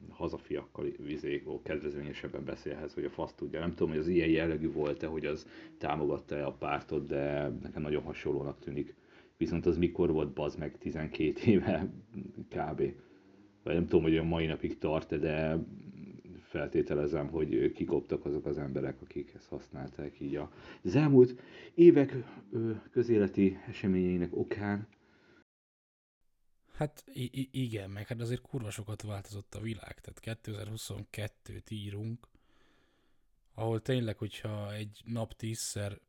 hazafiakkal 0.09 0.85
izé, 1.07 1.43
kedvezményesebben 1.63 2.45
beszélhez, 2.45 2.93
hogy 2.93 3.03
a 3.05 3.09
fasz 3.09 3.33
tudja. 3.33 3.59
Nem 3.59 3.69
tudom, 3.73 3.89
hogy 3.89 3.99
az 3.99 4.07
ilyen 4.07 4.29
jellegű 4.29 4.71
volt-e, 4.71 5.07
hogy 5.07 5.25
az 5.25 5.47
támogatta-e 5.77 6.45
a 6.45 6.53
pártot, 6.53 7.07
de 7.07 7.49
nekem 7.61 7.81
nagyon 7.81 8.03
hasonlónak 8.03 8.59
tűnik. 8.59 8.95
Viszont 9.37 9.65
az 9.65 9.77
mikor 9.77 10.11
volt, 10.11 10.33
bazd 10.33 10.59
meg, 10.59 10.77
12 10.77 11.41
éve 11.45 11.89
kb. 12.49 12.81
Nem 13.73 13.87
tudom, 13.87 14.01
hogy 14.03 14.17
a 14.17 14.23
mai 14.23 14.45
napig 14.45 14.77
tart 14.77 15.19
de 15.19 15.57
feltételezem, 16.49 17.27
hogy 17.27 17.71
kikoptak 17.71 18.25
azok 18.25 18.45
az 18.45 18.57
emberek, 18.57 19.01
akik 19.01 19.33
ezt 19.35 19.47
használták 19.47 20.19
így 20.19 20.39
az 20.83 20.95
elmúlt 20.95 21.41
évek 21.73 22.15
közéleti 22.91 23.57
eseményeinek 23.67 24.35
okán. 24.35 24.87
Hát 26.73 27.03
i- 27.13 27.49
igen, 27.51 27.89
meg 27.89 28.07
hát 28.07 28.21
azért 28.21 28.41
kurva 28.41 28.69
sokat 28.69 29.01
változott 29.01 29.55
a 29.55 29.61
világ, 29.61 29.99
tehát 30.01 30.41
2022-t 30.43 31.69
írunk, 31.71 32.27
ahol 33.53 33.81
tényleg, 33.81 34.17
hogyha 34.17 34.73
egy 34.73 35.01
nap 35.05 35.33
tízszer 35.33 35.99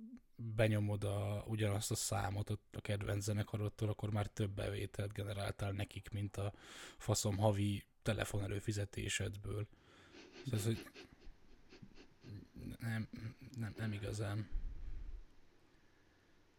benyomod 0.56 1.04
a, 1.04 1.44
ugyanazt 1.48 1.90
a 1.90 1.94
számot 1.94 2.50
a 2.50 2.80
kedvenc 2.80 3.24
zenekarottól, 3.24 3.88
akkor 3.88 4.10
már 4.10 4.26
több 4.26 4.50
bevételt 4.50 5.12
generáltál 5.12 5.72
nekik, 5.72 6.08
mint 6.12 6.36
a 6.36 6.52
faszom 6.98 7.36
havi 7.36 7.84
telefon 8.02 8.42
előfizetésedből. 8.42 9.66
Ez, 10.52 10.64
hogy 10.64 10.86
nem, 12.78 13.08
nem, 13.58 13.74
nem 13.76 13.92
igazán 13.92 14.48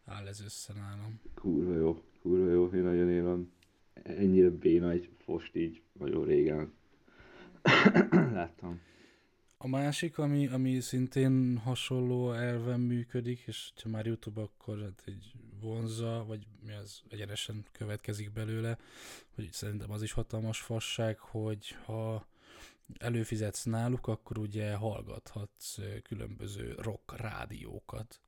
áll 0.04 0.26
ez 0.26 0.40
össze 0.40 0.72
nálam. 0.72 1.20
Kurva 1.34 1.74
jó, 1.74 2.02
kurva 2.20 2.50
jó, 2.50 2.68
én 2.68 2.82
nagyon 2.82 3.10
élem. 3.10 3.52
Ennyire 3.92 4.50
béna 4.50 4.90
egy 4.90 5.10
fost 5.18 5.56
így 5.56 5.82
nagyon 5.92 6.24
régen. 6.24 6.72
Láttam. 8.32 8.80
A 9.64 9.68
másik, 9.68 10.18
ami, 10.18 10.46
ami 10.46 10.80
szintén 10.80 11.58
hasonló 11.64 12.32
elven 12.32 12.80
működik, 12.80 13.42
és 13.46 13.72
ha 13.82 13.88
már 13.88 14.06
YouTube, 14.06 14.40
akkor 14.40 14.80
hát 14.80 15.02
egy 15.06 15.32
vonza, 15.60 16.24
vagy 16.26 16.46
mi 16.66 16.72
az 16.72 17.02
egyenesen 17.08 17.64
következik 17.72 18.32
belőle, 18.32 18.78
hogy 19.34 19.48
szerintem 19.52 19.90
az 19.90 20.02
is 20.02 20.12
hatalmas 20.12 20.60
fasság, 20.60 21.18
hogy 21.18 21.76
ha 21.84 22.26
előfizetsz 22.98 23.64
náluk, 23.64 24.06
akkor 24.06 24.38
ugye 24.38 24.74
hallgathatsz 24.74 25.78
különböző 26.02 26.74
rock 26.78 27.20
rádiókat. 27.20 28.20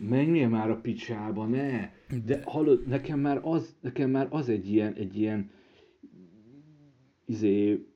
Menjél 0.00 0.48
már 0.48 0.70
a 0.70 0.80
picsába, 0.80 1.46
ne! 1.46 1.90
De 2.24 2.42
hallod, 2.44 2.86
nekem 2.86 3.18
már 3.20 3.40
az, 3.42 3.76
nekem 3.80 4.10
már 4.10 4.26
az 4.30 4.48
egy 4.48 4.68
ilyen, 4.72 4.94
egy 4.94 5.16
ilyen 5.16 5.50
izé, 7.24 7.86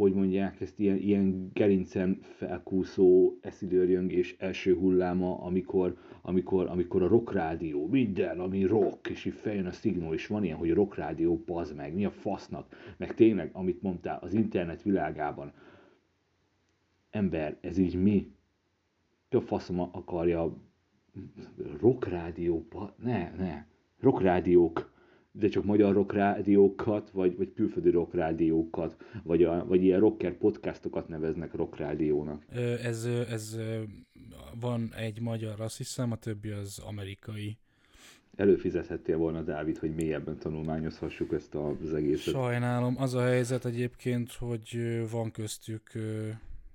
hogy 0.00 0.14
mondják 0.14 0.60
ezt, 0.60 0.78
ilyen, 0.78 0.96
ilyen 0.96 1.50
gerincen 1.52 2.18
felkúszó 2.22 3.38
eszidőrjöngés 3.40 4.36
első 4.38 4.74
hulláma, 4.74 5.38
amikor, 5.40 5.96
amikor, 6.22 6.66
amikor 6.66 7.02
a 7.02 7.06
rock 7.06 7.32
rádió, 7.32 7.86
minden, 7.86 8.40
ami 8.40 8.64
rock, 8.64 9.08
és 9.08 9.24
így 9.24 9.34
feljön 9.34 9.66
a 9.66 9.72
szignó, 9.72 10.12
és 10.12 10.26
van 10.26 10.44
ilyen, 10.44 10.56
hogy 10.56 10.72
rock 10.72 10.94
rádió, 10.94 11.42
bazd 11.46 11.76
meg, 11.76 11.94
mi 11.94 12.04
a 12.04 12.10
fasznak, 12.10 12.94
meg 12.96 13.14
tényleg, 13.14 13.50
amit 13.52 13.82
mondtál, 13.82 14.18
az 14.22 14.34
internet 14.34 14.82
világában, 14.82 15.52
ember, 17.10 17.56
ez 17.60 17.78
így 17.78 18.02
mi? 18.02 18.32
Ki 19.28 19.36
a 19.36 19.40
faszom 19.40 19.80
akarja? 19.80 20.56
Rock 21.80 22.08
rádió, 22.08 22.66
ne, 22.96 23.30
ne, 23.36 23.64
rock 23.98 24.20
rádiók, 24.22 24.89
de 25.32 25.48
csak 25.48 25.64
magyar 25.64 25.92
rock 25.92 26.12
rádiókat, 26.12 27.10
vagy, 27.10 27.36
vagy 27.36 27.52
külföldi 27.52 27.90
rock 27.90 28.14
rádiókat, 28.14 28.96
vagy, 29.22 29.44
a, 29.44 29.66
vagy 29.66 29.82
ilyen 29.82 30.00
rocker 30.00 30.32
podcastokat 30.32 31.08
neveznek 31.08 31.54
rock 31.54 31.76
rádiónak. 31.76 32.44
Ez, 32.82 33.04
ez 33.04 33.56
van 34.60 34.92
egy 34.94 35.20
magyar, 35.20 35.60
azt 35.60 35.76
hiszem, 35.76 36.12
a 36.12 36.16
többi 36.16 36.48
az 36.48 36.78
amerikai. 36.78 37.58
Előfizethettél 38.36 39.16
volna, 39.16 39.42
Dávid, 39.42 39.78
hogy 39.78 39.94
mélyebben 39.94 40.38
tanulmányozhassuk 40.38 41.32
ezt 41.32 41.54
az 41.54 41.94
egészet. 41.94 42.34
Sajnálom. 42.34 42.94
Az 42.98 43.14
a 43.14 43.22
helyzet 43.22 43.64
egyébként, 43.64 44.32
hogy 44.32 44.78
van 45.10 45.30
köztük 45.30 45.90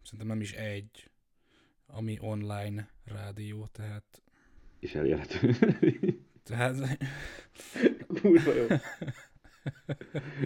szerintem 0.03 0.27
nem 0.27 0.41
is 0.41 0.53
egy, 0.53 1.09
ami 1.88 2.17
online 2.21 2.89
rádió, 3.05 3.67
tehát... 3.71 4.21
És 4.79 4.95
elérhető. 4.95 5.50
Tehát... 6.46 6.98
Kurva 8.22 8.54
jó. 8.54 8.66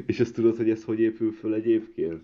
És 0.05 0.19
azt 0.19 0.33
tudod, 0.33 0.57
hogy 0.57 0.69
ez 0.69 0.83
hogy 0.83 0.99
épül 0.99 1.31
föl 1.31 1.53
egyébként? 1.53 2.23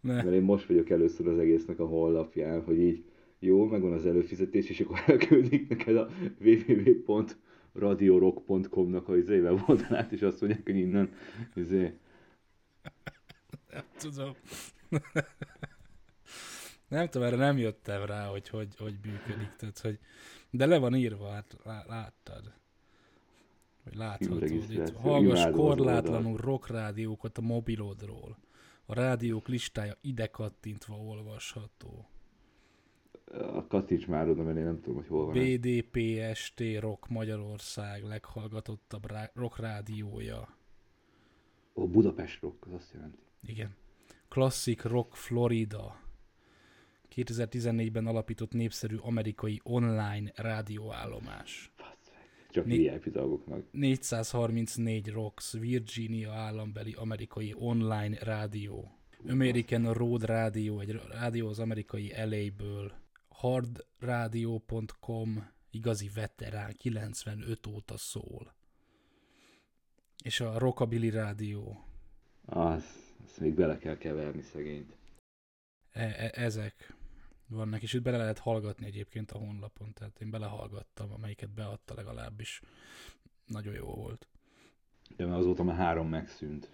Ne. 0.00 0.14
Mert 0.14 0.32
én 0.32 0.42
most 0.42 0.66
vagyok 0.66 0.90
először 0.90 1.28
az 1.28 1.38
egésznek 1.38 1.78
a 1.78 1.86
honlapján, 1.86 2.62
hogy 2.62 2.78
így 2.78 3.04
jó, 3.38 3.64
megvan 3.64 3.92
az 3.92 4.06
előfizetés, 4.06 4.68
és 4.68 4.80
akkor 4.80 5.02
elküldik 5.06 5.68
neked 5.68 5.96
a 5.96 6.10
www.radiorock.com-nak 6.40 9.08
a 9.08 9.16
izével 9.16 9.64
oldalát, 9.66 10.12
és 10.12 10.22
azt 10.22 10.40
mondják, 10.40 10.64
hogy 10.64 10.76
innen 10.76 11.12
izé... 11.54 11.98
Nem 13.70 13.84
tudom. 13.98 14.34
nem 16.88 17.08
tudom, 17.08 17.26
erre 17.26 17.36
nem 17.36 17.58
jöttem 17.58 18.04
rá, 18.04 18.26
hogy 18.26 18.48
hogy, 18.48 18.68
hogy 18.78 18.94
működik, 19.04 19.56
tehát, 19.56 19.78
hogy 19.78 19.98
de 20.50 20.66
le 20.66 20.78
van 20.78 20.94
írva, 20.94 21.30
hát 21.30 21.56
láttad. 21.86 22.59
Hogy 23.84 23.94
láthatod 23.94 24.42
itt. 24.50 24.90
Hallgass 24.96 25.46
korlátlanul 25.52 26.36
rock 26.36 26.68
rádiókat 26.68 27.38
a 27.38 27.40
mobilodról. 27.40 28.38
A 28.86 28.94
rádiók 28.94 29.48
listája 29.48 29.96
ide 30.00 30.26
kattintva 30.26 30.94
olvasható. 30.96 32.08
A 33.32 33.66
kattints 33.66 34.06
már 34.06 34.28
oda, 34.28 34.42
mert 34.42 34.56
én 34.56 34.64
nem 34.64 34.80
tudom, 34.80 34.94
hogy 34.94 35.06
hol 35.06 35.26
van. 35.26 35.34
BDPST 35.34 36.62
Rock 36.78 37.08
Magyarország 37.08 38.04
leghallgatottabb 38.04 39.10
rá- 39.10 39.32
rock 39.34 39.58
rádiója. 39.58 40.56
Ó, 41.74 41.88
Budapest 41.88 42.40
Rock, 42.40 42.66
az 42.66 42.72
azt 42.72 42.92
jelenti. 42.92 43.22
Igen. 43.42 43.74
Classic 44.28 44.82
Rock 44.84 45.14
Florida. 45.14 46.00
2014-ben 47.16 48.06
alapított 48.06 48.52
népszerű 48.52 48.96
amerikai 48.96 49.60
online 49.62 50.32
rádióállomás. 50.34 51.69
Csak 52.50 52.64
Né- 52.64 53.04
VIP 53.04 53.12
dolgoknak. 53.12 53.64
434 53.70 55.08
Rocks, 55.08 55.52
Virginia 55.52 56.32
állambeli 56.32 56.92
amerikai 56.92 57.54
online 57.58 58.16
rádió. 58.20 58.94
American 59.28 59.92
Road 59.92 60.24
Rádió, 60.24 60.80
egy 60.80 60.90
rádió 61.08 61.48
az 61.48 61.58
amerikai 61.58 62.12
LA-ből. 62.16 62.92
Hardradio.com, 63.28 65.50
igazi 65.70 66.10
veterán, 66.14 66.74
95 66.76 67.66
óta 67.66 67.96
szól. 67.96 68.54
És 70.24 70.40
a 70.40 70.58
Rockabilly 70.58 71.10
Rádió. 71.10 71.84
Az, 72.44 72.84
azt 73.24 73.40
még 73.40 73.54
bele 73.54 73.78
kell 73.78 73.96
keverni 73.96 74.42
szegényt. 74.42 74.96
E- 75.92 76.14
e- 76.18 76.32
ezek 76.34 76.94
vannak, 77.50 77.82
és 77.82 77.92
itt 77.92 78.02
bele 78.02 78.16
lehet 78.16 78.38
hallgatni 78.38 78.86
egyébként 78.86 79.30
a 79.30 79.38
honlapon, 79.38 79.92
tehát 79.92 80.20
én 80.20 80.30
belehallgattam, 80.30 81.12
amelyiket 81.12 81.50
beadta 81.50 81.94
legalábbis. 81.94 82.62
Nagyon 83.46 83.74
jó 83.74 83.86
volt. 83.86 84.28
De 85.16 85.26
mert 85.26 85.38
azóta 85.38 85.62
már 85.62 85.76
három 85.76 86.08
megszűnt. 86.08 86.70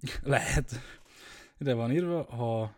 Lehet. 0.22 0.72
Ide 1.58 1.74
van 1.74 1.92
írva, 1.92 2.22
ha 2.22 2.74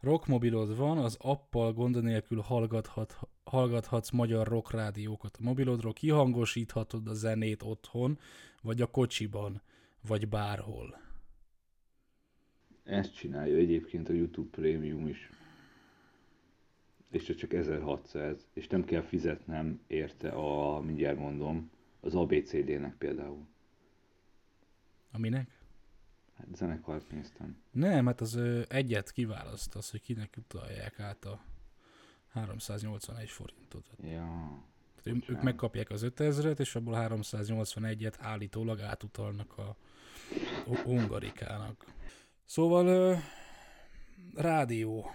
rockmobilod 0.00 0.76
van, 0.76 0.98
az 0.98 1.16
appal 1.20 1.72
gond 1.72 2.02
nélkül 2.02 2.40
hallgathat, 2.40 3.18
hallgathatsz 3.44 4.10
magyar 4.10 4.46
rock 4.46 4.70
rádiókat. 4.70 5.36
A 5.40 5.42
mobilodról 5.42 5.92
kihangosíthatod 5.92 7.08
a 7.08 7.14
zenét 7.14 7.62
otthon, 7.62 8.18
vagy 8.62 8.80
a 8.80 8.86
kocsiban, 8.86 9.62
vagy 10.08 10.28
bárhol. 10.28 11.00
Ezt 12.84 13.14
csinálja 13.14 13.56
egyébként 13.56 14.08
a 14.08 14.12
YouTube 14.12 14.48
Premium 14.50 15.06
is. 15.06 15.30
És 17.10 17.34
csak 17.36 17.52
1600, 17.52 18.46
és 18.52 18.66
nem 18.66 18.84
kell 18.84 19.02
fizetnem 19.02 19.80
érte 19.86 20.28
a, 20.28 20.80
mindjárt 20.80 21.18
mondom, 21.18 21.70
az 22.00 22.14
ABCD-nek 22.14 22.94
például. 22.94 23.46
Aminek? 25.12 25.58
Hát 26.36 26.46
zenekart 26.56 27.10
néztem. 27.10 27.56
Nem, 27.70 28.06
hát 28.06 28.20
az 28.20 28.34
ö, 28.34 28.62
egyet 28.68 29.12
kiválasztasz, 29.12 29.90
hogy 29.90 30.00
kinek 30.02 30.34
utalják 30.38 31.00
át 31.00 31.24
a 31.24 31.40
381 32.32 33.28
forintot. 33.28 33.84
Ja. 34.02 34.62
Tehát 35.02 35.18
ő- 35.28 35.32
ők 35.34 35.42
megkapják 35.42 35.90
az 35.90 36.06
5000-et, 36.16 36.58
és 36.58 36.74
abból 36.74 36.94
381-et 36.96 38.14
állítólag 38.18 38.80
átutalnak 38.80 39.58
a 39.58 39.76
Hungarikának. 40.82 41.84
Szóval 42.44 42.86
ö, 42.86 43.14
rádió. 44.34 45.10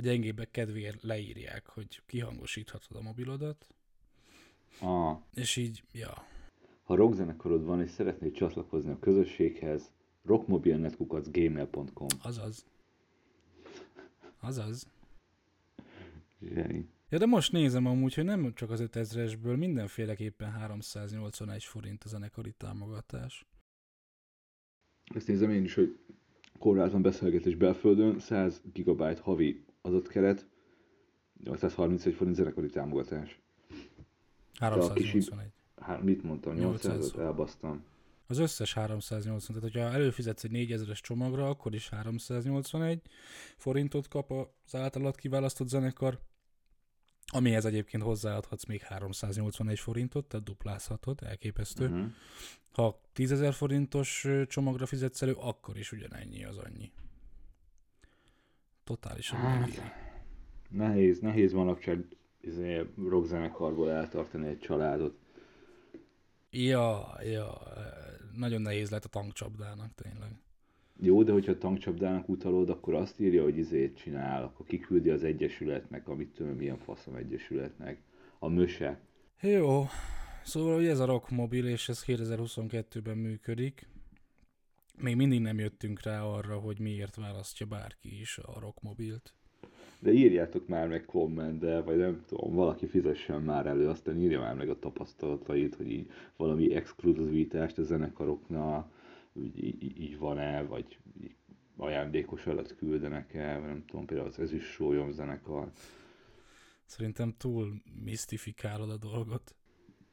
A 0.00 0.02
gyengébbek 0.02 0.50
kedvéért 0.50 1.02
leírják, 1.02 1.66
hogy 1.66 2.02
kihangosíthatod 2.06 2.96
a 2.96 3.02
mobilodat, 3.02 3.66
Ah, 4.78 5.18
és 5.34 5.56
így, 5.56 5.82
ja, 5.92 6.26
ha 6.82 6.94
rockzenekarod 6.94 7.64
van 7.64 7.82
és 7.82 7.90
szeretnéd 7.90 8.32
csatlakozni 8.32 8.90
a 8.90 8.98
közösséghez, 8.98 9.92
rockmobilnetkukacgmail.com 10.24 12.06
azaz. 12.22 12.64
Azaz. 14.40 14.86
Zseni. 16.40 16.88
Ja, 17.08 17.18
de 17.18 17.26
most 17.26 17.52
nézem 17.52 17.86
amúgy, 17.86 18.14
hogy 18.14 18.24
nem 18.24 18.54
csak 18.54 18.70
az 18.70 18.82
5000-esből, 18.82 19.58
mindenféleképpen 19.58 20.50
381 20.50 21.64
forint 21.64 22.04
a 22.04 22.08
zenekari 22.08 22.52
támogatás. 22.56 23.46
Ezt 25.14 25.26
nézem 25.26 25.50
én 25.50 25.64
is, 25.64 25.74
hogy 25.74 25.98
korlátlan 26.58 27.02
beszélgetés 27.02 27.54
belföldön, 27.54 28.18
100 28.18 28.62
GB 28.72 29.18
havi 29.18 29.68
adatkeret, 29.80 30.46
831 31.44 32.14
forint 32.14 32.36
zenekari 32.36 32.68
támogatás. 32.68 33.40
381. 34.58 35.52
Hát 35.80 36.02
mit 36.02 36.22
mondtam, 36.22 36.54
800. 36.54 36.92
800 36.92 37.20
elbasztam. 37.20 37.84
Az 38.26 38.38
összes 38.38 38.74
380, 38.74 39.56
tehát 39.56 39.72
hogyha 39.72 39.92
előfizetsz 39.92 40.44
egy 40.44 40.50
4000-es 40.54 41.00
csomagra, 41.00 41.48
akkor 41.48 41.74
is 41.74 41.88
381 41.88 43.00
forintot 43.56 44.08
kap 44.08 44.30
az 44.64 44.74
általad 44.74 45.16
kiválasztott 45.16 45.68
zenekar, 45.68 46.18
amihez 47.32 47.64
egyébként 47.64 48.02
hozzáadhatsz 48.02 48.64
még 48.64 48.82
381 48.82 49.78
forintot, 49.78 50.26
tehát 50.26 50.46
duplázhatod, 50.46 51.18
elképesztő. 51.22 51.86
Uh-huh. 51.86 52.06
Ha 52.72 53.00
10.000 53.14 53.52
forintos 53.56 54.26
csomagra 54.46 54.86
fizetsz 54.86 55.22
elő, 55.22 55.32
akkor 55.32 55.78
is 55.78 55.92
ugyanennyi 55.92 56.44
az 56.44 56.56
annyi. 56.56 56.92
Totálisan 58.90 59.38
Hát. 59.38 59.60
megéri. 59.60 59.80
Nehéz, 60.68 61.20
nehéz 61.20 61.52
manapság 61.52 62.04
izé, 62.40 62.86
rockzenekarból 63.08 63.90
eltartani 63.90 64.48
egy 64.48 64.58
családot. 64.58 65.18
Ja, 66.50 67.18
ja, 67.22 67.58
nagyon 68.36 68.62
nehéz 68.62 68.90
lett 68.90 69.04
a 69.04 69.08
tankcsapdának 69.08 69.94
tényleg. 69.94 70.30
Jó, 71.00 71.22
de 71.22 71.32
hogyha 71.32 71.58
tankcsapdának 71.58 72.28
utalod, 72.28 72.70
akkor 72.70 72.94
azt 72.94 73.20
írja, 73.20 73.42
hogy 73.42 73.56
izét 73.58 73.96
csinál, 73.96 74.42
akkor 74.42 74.66
kiküldi 74.66 75.10
az 75.10 75.24
egyesületnek, 75.24 76.08
amit 76.08 76.34
tudom, 76.34 76.52
milyen 76.52 76.78
faszom 76.78 77.14
egyesületnek. 77.14 78.02
A 78.38 78.48
möse. 78.48 79.00
Jó, 79.40 79.86
szóval 80.44 80.78
ugye 80.78 80.90
ez 80.90 80.98
a 80.98 81.04
rockmobil, 81.04 81.66
és 81.66 81.88
ez 81.88 82.04
2022-ben 82.06 83.16
működik. 83.16 83.88
Még 85.02 85.16
mindig 85.16 85.40
nem 85.40 85.58
jöttünk 85.58 86.02
rá 86.02 86.22
arra, 86.22 86.58
hogy 86.58 86.78
miért 86.78 87.16
választja 87.16 87.66
bárki 87.66 88.20
is 88.20 88.38
a 88.38 88.60
rockmobilt. 88.60 89.34
De 89.98 90.12
írjátok 90.12 90.68
már 90.68 90.88
meg 90.88 91.04
kommentbe, 91.04 91.80
vagy 91.80 91.96
nem 91.96 92.24
tudom, 92.26 92.54
valaki 92.54 92.86
fizessen 92.86 93.42
már 93.42 93.66
elő, 93.66 93.88
aztán 93.88 94.18
írja 94.18 94.40
már 94.40 94.54
meg 94.54 94.68
a 94.68 94.78
tapasztalatait, 94.78 95.74
hogy 95.74 95.90
így 95.90 96.10
valami 96.36 96.74
exkluzivitást 96.74 97.78
a 97.78 97.82
zenekaroknak, 97.82 98.92
így, 99.32 99.64
így, 99.64 100.00
így 100.00 100.18
van-e, 100.18 100.62
vagy 100.62 100.98
így 101.20 101.34
ajándékos 101.76 102.46
alatt 102.46 102.76
küldenek-e, 102.76 103.58
vagy 103.58 103.68
nem 103.68 103.84
tudom, 103.86 104.06
például 104.06 104.28
az 104.28 104.38
Ezüst 104.38 104.70
Sólyom 104.70 105.12
zenekar. 105.12 105.70
Szerintem 106.84 107.34
túl 107.38 107.82
misztifikálod 108.04 108.90
a 108.90 108.96
dolgot. 108.96 109.54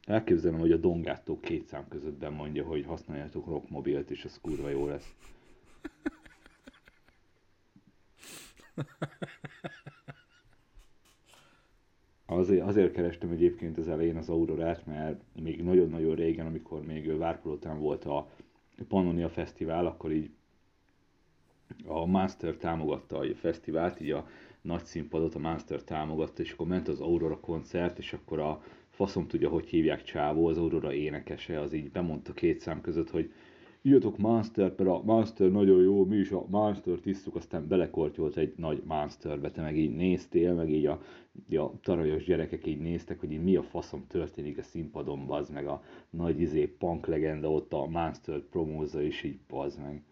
Elképzelem, 0.08 0.58
hogy 0.58 0.72
a 0.72 0.76
Dongátó 0.76 1.40
két 1.40 1.66
szám 1.66 1.88
közöttben 1.88 2.32
mondja, 2.32 2.64
hogy 2.64 2.84
használjátok 2.84 3.46
rockmobilt, 3.46 4.10
és 4.10 4.24
ez 4.24 4.40
kurva 4.40 4.68
jó 4.68 4.86
lesz. 4.86 5.14
Azért, 12.26 12.66
azért 12.66 12.92
kerestem 12.92 13.30
egyébként 13.30 13.78
az 13.78 13.88
elején 13.88 14.16
az 14.16 14.28
Aurorát, 14.28 14.86
mert 14.86 15.22
még 15.42 15.62
nagyon-nagyon 15.62 16.14
régen, 16.14 16.46
amikor 16.46 16.82
még 16.82 17.16
Várpalotán 17.16 17.78
volt 17.78 18.04
a 18.04 18.30
Pannonia 18.88 19.28
Fesztivál, 19.28 19.86
akkor 19.86 20.12
így 20.12 20.30
a 21.86 22.06
Master 22.06 22.54
támogatta 22.54 23.18
a 23.18 23.34
fesztivált, 23.34 24.00
így 24.00 24.10
a 24.10 24.26
nagy 24.60 24.84
színpadot 24.84 25.34
a 25.34 25.38
Master 25.38 25.82
támogatta, 25.82 26.42
és 26.42 26.52
akkor 26.52 26.66
ment 26.66 26.88
az 26.88 27.00
Aurora 27.00 27.40
koncert, 27.40 27.98
és 27.98 28.12
akkor 28.12 28.38
a 28.38 28.62
faszom 28.98 29.26
tudja, 29.26 29.48
hogy 29.48 29.66
hívják 29.66 30.02
Csávó, 30.02 30.46
az 30.46 30.58
Aurora 30.58 30.92
énekese, 30.92 31.60
az 31.60 31.72
így 31.72 31.90
bemondta 31.90 32.32
két 32.32 32.60
szám 32.60 32.80
között, 32.80 33.10
hogy 33.10 33.32
írjatok 33.82 34.18
Monster, 34.18 34.74
mert 34.76 34.90
a 34.90 35.02
Monster 35.04 35.50
nagyon 35.50 35.82
jó, 35.82 36.04
mi 36.04 36.16
is 36.16 36.30
a 36.30 36.44
Monster 36.48 36.98
tisztuk, 36.98 37.36
aztán 37.36 37.68
belekortyolt 37.68 38.36
egy 38.36 38.54
nagy 38.56 38.82
Monsterbe, 38.84 39.50
te 39.50 39.62
meg 39.62 39.76
így 39.76 39.94
néztél, 39.94 40.54
meg 40.54 40.70
így 40.70 40.86
a, 40.86 41.00
a 41.50 41.80
tarajos 41.80 42.24
gyerekek 42.24 42.66
így 42.66 42.78
néztek, 42.78 43.20
hogy 43.20 43.32
így 43.32 43.42
mi 43.42 43.56
a 43.56 43.62
faszom 43.62 44.06
történik 44.06 44.58
a 44.58 44.62
színpadon, 44.62 45.26
bazd 45.26 45.52
meg 45.52 45.66
a 45.66 45.82
nagy 46.10 46.40
izé 46.40 46.66
punk 46.66 47.06
legenda 47.06 47.50
ott 47.50 47.72
a 47.72 47.86
Monster 47.86 48.40
promózza, 48.40 49.02
és 49.02 49.22
így 49.22 49.38
bazd 49.48 49.80
meg. 49.80 50.02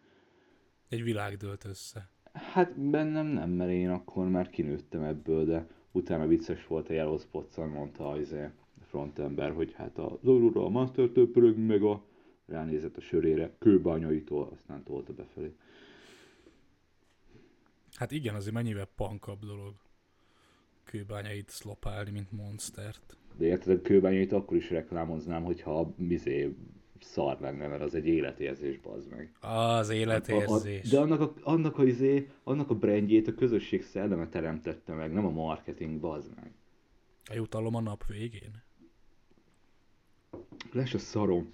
Egy 0.88 1.02
világ 1.02 1.36
dőlt 1.36 1.64
össze. 1.64 2.10
Hát 2.32 2.80
bennem 2.80 3.26
nem, 3.26 3.50
mert 3.50 3.70
én 3.70 3.90
akkor 3.90 4.28
már 4.28 4.50
kinőttem 4.50 5.02
ebből, 5.02 5.44
de 5.44 5.66
utána 5.92 6.26
vicces 6.26 6.66
volt 6.66 6.88
a 6.88 6.92
Yellow 6.92 7.18
spots 7.18 7.56
mondta 7.56 8.08
az 8.08 8.20
izé, 8.20 8.48
frontember, 8.86 9.52
hogy 9.52 9.72
hát 9.72 9.98
az 9.98 10.24
Aurora 10.24 10.64
a 10.64 10.68
Master 10.68 11.08
töpörög, 11.08 11.58
meg 11.58 11.82
a 11.82 12.04
ránézett 12.46 12.96
a 12.96 13.00
sörére, 13.00 13.54
kőbányaitól, 13.58 14.48
aztán 14.52 14.82
tolta 14.82 15.12
befelé. 15.12 15.54
Hát 17.94 18.10
igen, 18.10 18.34
azért 18.34 18.54
mennyivel 18.54 18.88
punkabb 18.96 19.44
dolog 19.44 19.74
kőbányait 20.84 21.48
szlopálni, 21.48 22.10
mint 22.10 22.32
monstert. 22.32 23.16
De 23.36 23.44
érted, 23.44 23.78
a 23.78 23.82
kőbányait 23.82 24.32
akkor 24.32 24.56
is 24.56 24.70
reklámoznám, 24.70 25.44
hogyha 25.44 25.94
mizé 25.96 26.56
szar 27.00 27.40
lenne, 27.40 27.66
mert 27.66 27.82
az 27.82 27.94
egy 27.94 28.06
életérzés, 28.06 28.78
bazd 28.78 29.10
meg. 29.10 29.32
Az 29.40 29.90
életérzés. 29.90 30.82
A, 30.82 30.86
a, 30.86 30.90
de 30.90 31.00
annak 31.00 31.20
a, 31.20 31.34
annak 31.42 31.78
a, 31.78 31.84
izé, 31.84 32.30
annak 32.44 32.70
a 32.70 32.74
brandjét 32.74 33.28
a 33.28 33.34
közösség 33.34 33.82
szelleme 33.82 34.28
teremtette 34.28 34.94
meg, 34.94 35.12
nem 35.12 35.26
a 35.26 35.30
marketing, 35.30 36.00
bazd 36.00 36.34
meg. 36.34 36.54
A 37.30 37.34
jutalom 37.34 37.74
a 37.74 37.80
nap 37.80 38.06
végén. 38.06 38.64
Les 40.76 40.94
a 40.94 40.98
szarom. 40.98 41.52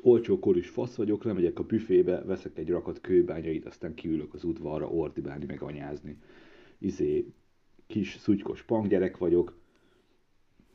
Olcsókor 0.00 0.56
is 0.56 0.68
fasz 0.68 0.94
vagyok, 0.94 1.24
lemegyek 1.24 1.58
a 1.58 1.62
büfébe, 1.62 2.22
veszek 2.24 2.58
egy 2.58 2.68
rakat 2.68 3.00
kőbányait, 3.00 3.66
aztán 3.66 3.94
kiülök 3.94 4.34
az 4.34 4.44
udvarra 4.44 4.88
ordibálni, 4.88 5.44
meg 5.44 5.62
anyázni. 5.62 6.16
Izé, 6.78 7.26
kis 7.86 8.16
szutykos 8.16 8.62
panggyerek 8.62 9.18
vagyok, 9.18 9.56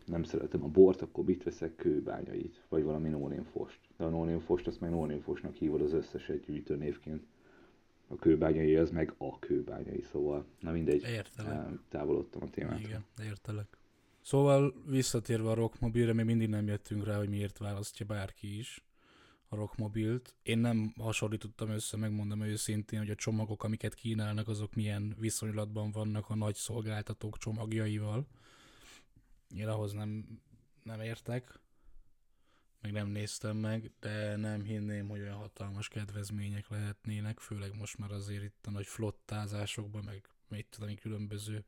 nem 0.06 0.24
szeretem 0.24 0.64
a 0.64 0.68
bort, 0.68 1.02
akkor 1.02 1.24
mit 1.26 1.44
veszek 1.44 1.76
kőbányait, 1.76 2.62
vagy 2.70 2.84
valami 2.84 3.10
nónén 3.10 3.44
fost. 3.44 3.80
De 3.98 4.04
a 4.04 4.10
nónén 4.10 4.40
fost, 4.40 4.68
azt 4.68 4.80
meg 4.80 4.90
nónén 4.90 5.22
fostnak 5.22 5.56
hívod 5.56 5.82
az 5.82 5.94
összeset 5.94 6.46
gyűjtőnévként. 6.46 7.24
A 8.08 8.16
kőbányai 8.16 8.76
az 8.76 8.92
meg 8.92 9.14
a 9.18 9.40
kőbányai, 9.40 10.02
szóval, 10.12 10.46
na 10.60 10.72
mindegy, 10.72 11.04
Értelek. 11.04 11.52
el- 11.52 11.80
távolodtam 11.90 12.42
a 12.44 12.50
témától. 12.50 12.80
Igen, 12.80 13.04
értelek. 13.24 13.77
Szóval 14.28 14.74
visszatérve 14.86 15.50
a 15.50 15.54
rockmobilre, 15.54 16.14
még 16.14 16.26
mindig 16.26 16.50
nem 16.50 16.68
jöttünk 16.68 17.06
rá, 17.06 17.18
hogy 17.18 17.30
miért 17.30 17.58
választja 17.58 18.06
bárki 18.06 18.58
is 18.58 18.84
a 19.48 19.56
rockmobilt. 19.56 20.36
Én 20.44 20.58
nem 20.58 20.94
hasonlítottam 20.98 21.70
össze, 21.70 21.98
megmondom 21.98 22.42
őszintén, 22.42 23.00
hogy 23.00 23.10
a 23.10 23.16
csomagok, 23.16 23.64
amiket 23.64 23.94
kínálnak, 23.94 24.48
azok 24.48 24.74
milyen 24.76 25.16
viszonylatban 25.20 25.92
vannak 25.92 26.30
a 26.30 26.36
nagy 26.36 26.56
szolgáltatók 26.56 27.38
csomagjaival. 27.38 28.28
Én 29.56 29.68
ahhoz 29.68 29.94
nem, 29.94 30.42
nem 30.84 31.02
értek. 31.02 31.60
meg 32.82 32.92
nem 32.92 33.08
néztem 33.08 33.58
meg, 33.58 33.92
de 34.00 34.36
nem 34.36 34.64
hinném, 34.64 35.08
hogy 35.08 35.20
olyan 35.20 35.38
hatalmas 35.38 35.88
kedvezmények 35.88 36.70
lehetnének, 36.70 37.40
főleg 37.40 37.78
most 37.78 37.98
már 37.98 38.12
azért 38.12 38.44
itt 38.44 38.66
a 38.66 38.72
nagy 38.72 38.86
flottázásokban, 38.86 40.04
meg 40.04 40.30
mit 40.48 40.68
tudom, 40.70 40.96
különböző 40.96 41.66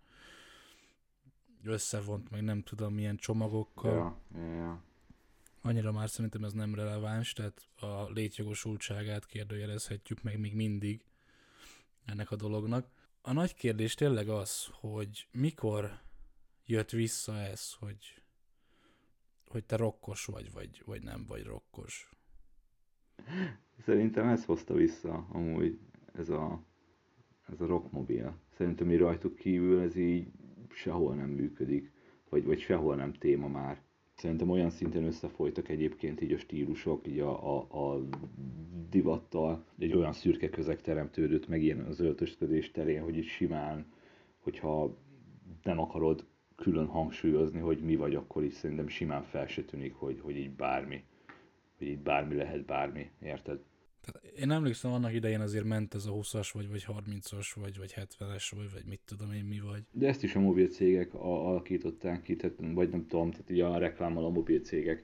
összevont, 1.64 2.30
meg 2.30 2.42
nem 2.44 2.64
tudom 2.64 2.94
milyen 2.94 3.18
csomagokkal. 3.18 3.94
Ja, 3.94 4.40
ja, 4.40 4.54
ja. 4.54 4.84
Annyira 5.62 5.92
már 5.92 6.10
szerintem 6.10 6.44
ez 6.44 6.54
nem 6.54 6.76
releváns, 6.76 7.34
tehát 7.34 7.68
a 7.80 8.10
létjogosultságát 8.10 9.26
kérdőjelezhetjük 9.26 10.22
meg 10.22 10.40
még 10.40 10.56
mindig 10.56 11.06
ennek 12.06 12.32
a 12.32 12.36
dolognak. 12.36 12.88
A 13.22 13.34
nagy 13.34 13.54
kérdés 13.54 13.94
tényleg 13.94 14.30
az, 14.30 14.68
hogy 14.72 15.28
mikor 15.32 16.00
jött 16.66 16.90
vissza 16.90 17.38
ez, 17.38 17.74
hogy, 17.74 18.22
hogy 19.48 19.66
te 19.66 19.76
rokkos 19.76 20.26
vagy, 20.26 20.52
vagy, 20.52 20.82
vagy 20.86 21.04
nem 21.04 21.26
vagy 21.28 21.44
rokkos. 21.44 22.10
Szerintem 23.78 24.28
ez 24.28 24.46
hozta 24.46 24.74
vissza 24.74 25.28
amúgy 25.32 25.80
ez 26.14 26.30
a, 26.30 26.64
ez 27.52 27.62
a 27.62 27.66
rockmobil. 27.66 28.40
Szerintem 28.58 28.88
mi 28.88 28.96
rajtuk 28.96 29.36
kívül 29.36 29.80
ez 29.80 29.96
így 29.96 30.32
sehol 30.72 31.16
nem 31.16 31.30
működik, 31.30 31.92
vagy, 32.30 32.46
vagy 32.46 32.60
sehol 32.60 32.96
nem 32.96 33.14
téma 33.14 33.48
már. 33.48 33.82
Szerintem 34.16 34.50
olyan 34.50 34.70
szinten 34.70 35.04
összefolytak 35.04 35.70
egyébként 35.70 36.22
így 36.22 36.34
a 36.34 36.38
stílusok, 36.38 37.08
így 37.08 37.20
a, 37.20 37.58
a, 37.58 37.94
a 37.94 38.02
divattal, 38.90 39.66
egy 39.78 39.94
olyan 39.94 40.14
szürke 40.14 40.50
közeg 40.50 40.82
teremtődött 40.82 41.48
meg 41.48 41.64
ilyen 41.64 41.80
az 41.80 42.00
öltözködés 42.00 42.72
terén, 42.72 43.04
hogy 43.04 43.18
így 43.18 43.26
simán, 43.26 43.86
hogyha 44.38 44.98
nem 45.64 45.80
akarod 45.80 46.26
külön 46.56 46.86
hangsúlyozni, 46.86 47.60
hogy 47.60 47.80
mi 47.80 47.96
vagy, 47.96 48.16
akkor 48.16 48.44
is 48.44 48.54
szerintem 48.54 48.88
simán 48.88 49.24
fel 49.24 49.48
se 49.48 49.64
tűnik, 49.64 49.94
hogy, 49.94 50.20
hogy 50.20 50.36
így 50.36 50.52
bármi, 50.52 51.04
hogy 51.78 51.88
így 51.88 52.00
bármi 52.00 52.36
lehet 52.36 52.66
bármi, 52.66 53.10
érted? 53.22 53.60
Tehát 54.12 54.38
én 54.38 54.52
emlékszem, 54.52 54.92
annak 54.92 55.14
idején 55.14 55.40
azért 55.40 55.66
ment 55.66 55.94
ez 55.94 56.06
a 56.06 56.12
20-as, 56.12 56.50
vagy, 56.54 56.70
vagy 56.70 56.86
30-as, 56.88 57.48
vagy, 57.56 57.78
vagy 57.78 57.94
70-es, 57.96 58.52
vagy, 58.56 58.72
vagy 58.74 58.86
mit 58.86 59.00
tudom 59.06 59.32
én 59.32 59.44
mi 59.44 59.60
vagy. 59.60 59.84
De 59.92 60.08
ezt 60.08 60.24
is 60.24 60.36
a 60.36 60.40
mobil 60.40 60.68
cégek 60.68 61.14
alakították 61.14 62.22
ki, 62.22 62.36
tehát, 62.36 62.56
vagy 62.74 62.90
nem 62.90 63.08
tudom, 63.08 63.32
tehát 63.32 63.50
ugye 63.50 63.66
a 63.66 63.78
reklámmal 63.78 64.26
a 64.26 64.30
mobil 64.30 64.60
cégek 64.60 65.04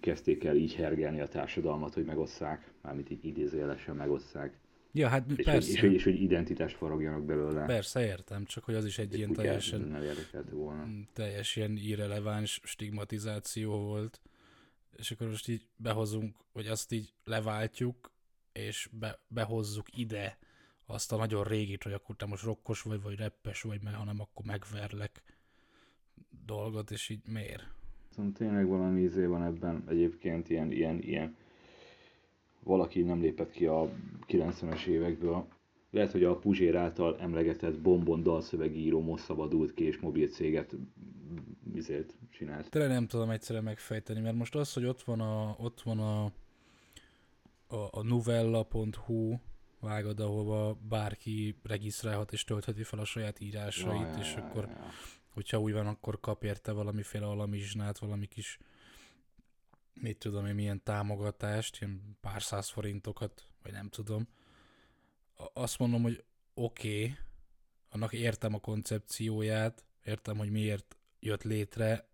kezdték 0.00 0.44
el 0.44 0.56
így 0.56 0.74
hergelni 0.74 1.20
a 1.20 1.28
társadalmat, 1.28 1.94
hogy 1.94 2.04
megosszák, 2.04 2.72
mármint 2.82 3.10
így 3.10 3.24
idézőjelesen 3.24 3.96
megosszák. 3.96 4.60
Ja, 4.92 5.08
hát 5.08 5.30
és, 5.36 5.44
persze. 5.44 5.70
És, 5.70 5.82
és, 5.82 5.92
és 5.92 6.04
hogy 6.04 6.22
identitást 6.22 6.76
faragjanak 6.76 7.24
belőle. 7.24 7.64
Persze, 7.64 8.04
értem, 8.06 8.44
csak 8.44 8.64
hogy 8.64 8.74
az 8.74 8.84
is 8.84 8.98
egy 8.98 9.14
ilyen 9.14 9.32
teljesen, 9.32 9.98
volna. 10.50 10.86
teljes 11.12 11.56
ilyen 11.56 11.76
irreleváns 11.76 12.60
stigmatizáció 12.64 13.78
volt, 13.78 14.20
és 14.96 15.10
akkor 15.10 15.28
most 15.28 15.48
így 15.48 15.66
behozunk, 15.76 16.36
vagy 16.52 16.66
azt 16.66 16.92
így 16.92 17.12
leváltjuk, 17.24 18.11
és 18.52 18.88
be, 18.92 19.18
behozzuk 19.28 19.98
ide 19.98 20.38
azt 20.86 21.12
a 21.12 21.16
nagyon 21.16 21.44
régit, 21.44 21.82
hogy 21.82 21.92
akkor 21.92 22.16
te 22.16 22.26
most 22.26 22.44
rokkos 22.44 22.82
vagy, 22.82 23.02
vagy 23.02 23.16
reppes 23.16 23.62
vagy, 23.62 23.82
mert 23.82 23.96
ha 23.96 24.04
nem, 24.04 24.20
akkor 24.20 24.44
megverlek 24.44 25.22
dolgot, 26.46 26.90
és 26.90 27.08
így 27.08 27.28
miért? 27.28 27.64
Szóval 28.14 28.32
tényleg 28.32 28.66
valami 28.66 29.00
izé 29.00 29.24
van 29.24 29.42
ebben 29.42 29.84
egyébként 29.88 30.48
ilyen, 30.48 30.72
ilyen, 30.72 30.98
ilyen 31.02 31.36
valaki 32.62 33.02
nem 33.02 33.20
lépett 33.20 33.50
ki 33.50 33.66
a 33.66 33.92
90-es 34.28 34.84
évekből. 34.84 35.46
Lehet, 35.90 36.12
hogy 36.12 36.24
a 36.24 36.36
Puzsér 36.36 36.76
által 36.76 37.18
emlegetett 37.18 37.78
Bombon 37.78 38.22
dalszövegíró 38.22 39.00
most 39.00 39.24
szabadult 39.24 39.74
ki, 39.74 39.84
és 39.84 39.98
mobil 39.98 40.28
céget 40.28 40.74
izért 41.74 42.14
csinált. 42.30 42.70
Tényleg 42.70 42.90
nem 42.90 43.06
tudom 43.06 43.30
egyszerűen 43.30 43.64
megfejteni, 43.64 44.20
mert 44.20 44.36
most 44.36 44.54
az, 44.54 44.72
hogy 44.72 44.84
ott 44.84 45.02
van 45.02 45.20
a, 45.20 45.56
ott 45.58 45.80
van 45.80 45.98
a, 45.98 46.32
a, 47.72 47.88
a 47.90 48.02
novella.hu 48.02 49.38
vágod, 49.80 50.20
ahova 50.20 50.74
bárki 50.74 51.58
regisztrálhat 51.62 52.32
és 52.32 52.44
töltheti 52.44 52.82
fel 52.82 52.98
a 52.98 53.04
saját 53.04 53.40
írásait, 53.40 54.00
Ja, 54.00 54.06
ja, 54.06 54.18
és 54.18 54.34
ja, 54.34 54.44
akkor, 54.44 54.66
ja, 54.68 54.90
hogyha 55.28 55.60
úgy 55.60 55.72
van, 55.72 55.86
akkor 55.86 56.20
kap 56.20 56.44
érte 56.44 56.72
valamiféle 56.72 57.26
alamizsnát, 57.26 57.98
valami 57.98 58.26
kis 58.26 58.58
mit 59.94 60.18
tudom 60.18 60.46
én, 60.46 60.54
milyen 60.54 60.82
támogatást, 60.82 61.80
ilyen 61.80 62.16
pár 62.20 62.42
száz 62.42 62.68
forintokat, 62.68 63.46
vagy 63.62 63.72
nem 63.72 63.88
tudom. 63.88 64.28
Azt 65.52 65.78
mondom, 65.78 66.02
hogy 66.02 66.24
oké, 66.54 67.02
okay, 67.02 67.16
annak 67.88 68.12
értem 68.12 68.54
a 68.54 68.58
koncepcióját, 68.58 69.84
értem, 70.04 70.36
hogy 70.36 70.50
miért 70.50 70.96
jött 71.20 71.42
létre, 71.42 72.08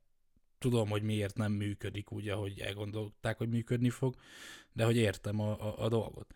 tudom, 0.58 0.88
hogy 0.88 1.02
miért 1.02 1.36
nem 1.36 1.52
működik 1.52 2.12
úgy, 2.12 2.28
ahogy 2.28 2.60
elgondolták, 2.60 3.38
hogy 3.38 3.48
működni 3.48 3.90
fog, 3.90 4.14
de 4.72 4.84
hogy 4.84 4.96
értem 4.96 5.40
a, 5.40 5.50
a, 5.50 5.84
a 5.84 5.88
dolgot. 5.88 6.34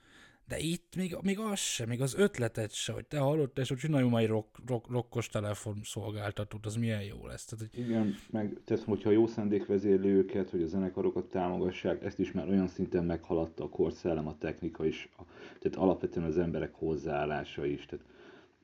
De 0.49 0.59
itt 0.59 0.97
még, 0.97 1.17
még 1.23 1.39
az 1.39 1.59
sem, 1.59 1.89
még 1.89 2.01
az 2.01 2.15
ötletet 2.15 2.73
se, 2.73 2.93
hogy 2.93 3.07
te 3.07 3.19
hallott, 3.19 3.59
és 3.59 3.69
hogy 3.69 3.77
csináljunk 3.77 4.13
majd 4.13 4.29
rock, 4.29 4.59
rock, 4.67 4.91
rockos 4.91 5.29
telefon 5.29 5.81
szolgáltatót, 5.85 6.67
az 6.67 6.77
milyen 6.77 7.03
jó 7.03 7.27
lesz. 7.27 7.45
Tehát, 7.45 7.69
hogy 7.71 7.85
Igen, 7.85 8.15
meg 8.31 8.61
tehát, 8.65 8.85
hogyha 8.85 9.11
jó 9.11 9.27
szándék 9.27 9.67
vezérli 9.67 10.09
őket, 10.09 10.51
hogy 10.51 10.63
a 10.63 10.67
zenekarokat 10.67 11.25
támogassák, 11.25 12.05
ezt 12.05 12.19
is 12.19 12.33
már 12.33 12.49
olyan 12.49 12.69
szinten 12.69 13.05
meghaladta 13.05 13.65
a 13.65 13.69
korszellem, 13.69 14.27
a 14.27 14.39
technika 14.39 14.87
is, 14.87 15.09
a, 15.17 15.23
tehát 15.61 15.79
alapvetően 15.79 16.27
az 16.27 16.39
emberek 16.39 16.75
hozzáállása 16.75 17.67
is. 17.67 17.87
Tehát, 17.87 18.05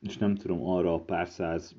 és 0.02 0.16
nem 0.18 0.34
tudom 0.34 0.66
arra 0.66 0.94
a 0.94 1.00
pár 1.00 1.28
száz 1.28 1.74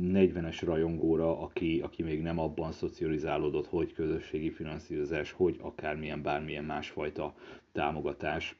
40-es 0.00 0.60
rajongóra, 0.64 1.40
aki, 1.40 1.80
aki 1.80 2.02
még 2.02 2.22
nem 2.22 2.38
abban 2.38 2.72
szocializálódott, 2.72 3.66
hogy 3.66 3.92
közösségi 3.92 4.50
finanszírozás, 4.50 5.32
hogy 5.32 5.56
akármilyen, 5.60 6.22
bármilyen 6.22 6.64
másfajta 6.64 7.34
támogatás, 7.72 8.56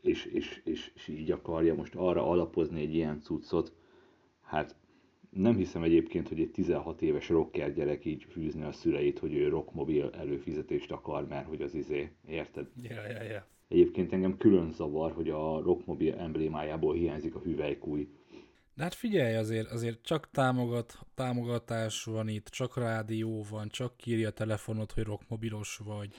és, 0.00 0.24
és, 0.24 0.60
és, 0.64 0.92
és 0.94 1.08
így 1.08 1.30
akarja 1.30 1.74
most 1.74 1.94
arra 1.94 2.26
alapozni 2.28 2.80
egy 2.80 2.94
ilyen 2.94 3.20
cuccot, 3.20 3.72
hát 4.40 4.76
nem 5.30 5.56
hiszem 5.56 5.82
egyébként, 5.82 6.28
hogy 6.28 6.40
egy 6.40 6.50
16 6.50 7.02
éves 7.02 7.28
rocker 7.28 7.72
gyerek 7.72 8.04
így 8.04 8.24
fűzni 8.24 8.62
a 8.62 8.72
szüleit, 8.72 9.18
hogy 9.18 9.34
ő 9.34 9.48
rockmobil 9.48 10.10
előfizetést 10.18 10.90
akar, 10.90 11.26
mert 11.28 11.46
hogy 11.46 11.62
az 11.62 11.74
izé, 11.74 12.10
érted? 12.26 12.66
ja, 12.82 13.06
ja, 13.08 13.22
ja. 13.22 13.46
Egyébként 13.68 14.12
engem 14.12 14.36
külön 14.36 14.70
zavar, 14.70 15.12
hogy 15.12 15.28
a 15.28 15.60
rockmobil 15.60 16.14
emblémájából 16.14 16.94
hiányzik 16.94 17.34
a 17.34 17.38
hüvelykúj. 17.38 18.08
De 18.74 18.82
hát 18.82 18.94
figyelj, 18.94 19.34
azért, 19.34 19.70
azért 19.70 20.02
csak 20.02 20.30
támogat, 20.30 20.98
támogatás 21.14 22.04
van 22.04 22.28
itt, 22.28 22.46
csak 22.46 22.76
rádió 22.76 23.44
van, 23.50 23.68
csak 23.68 23.96
kírja 23.96 24.28
a 24.28 24.32
telefonot, 24.32 24.92
hogy 24.92 25.02
rockmobilos 25.04 25.80
vagy. 25.84 26.14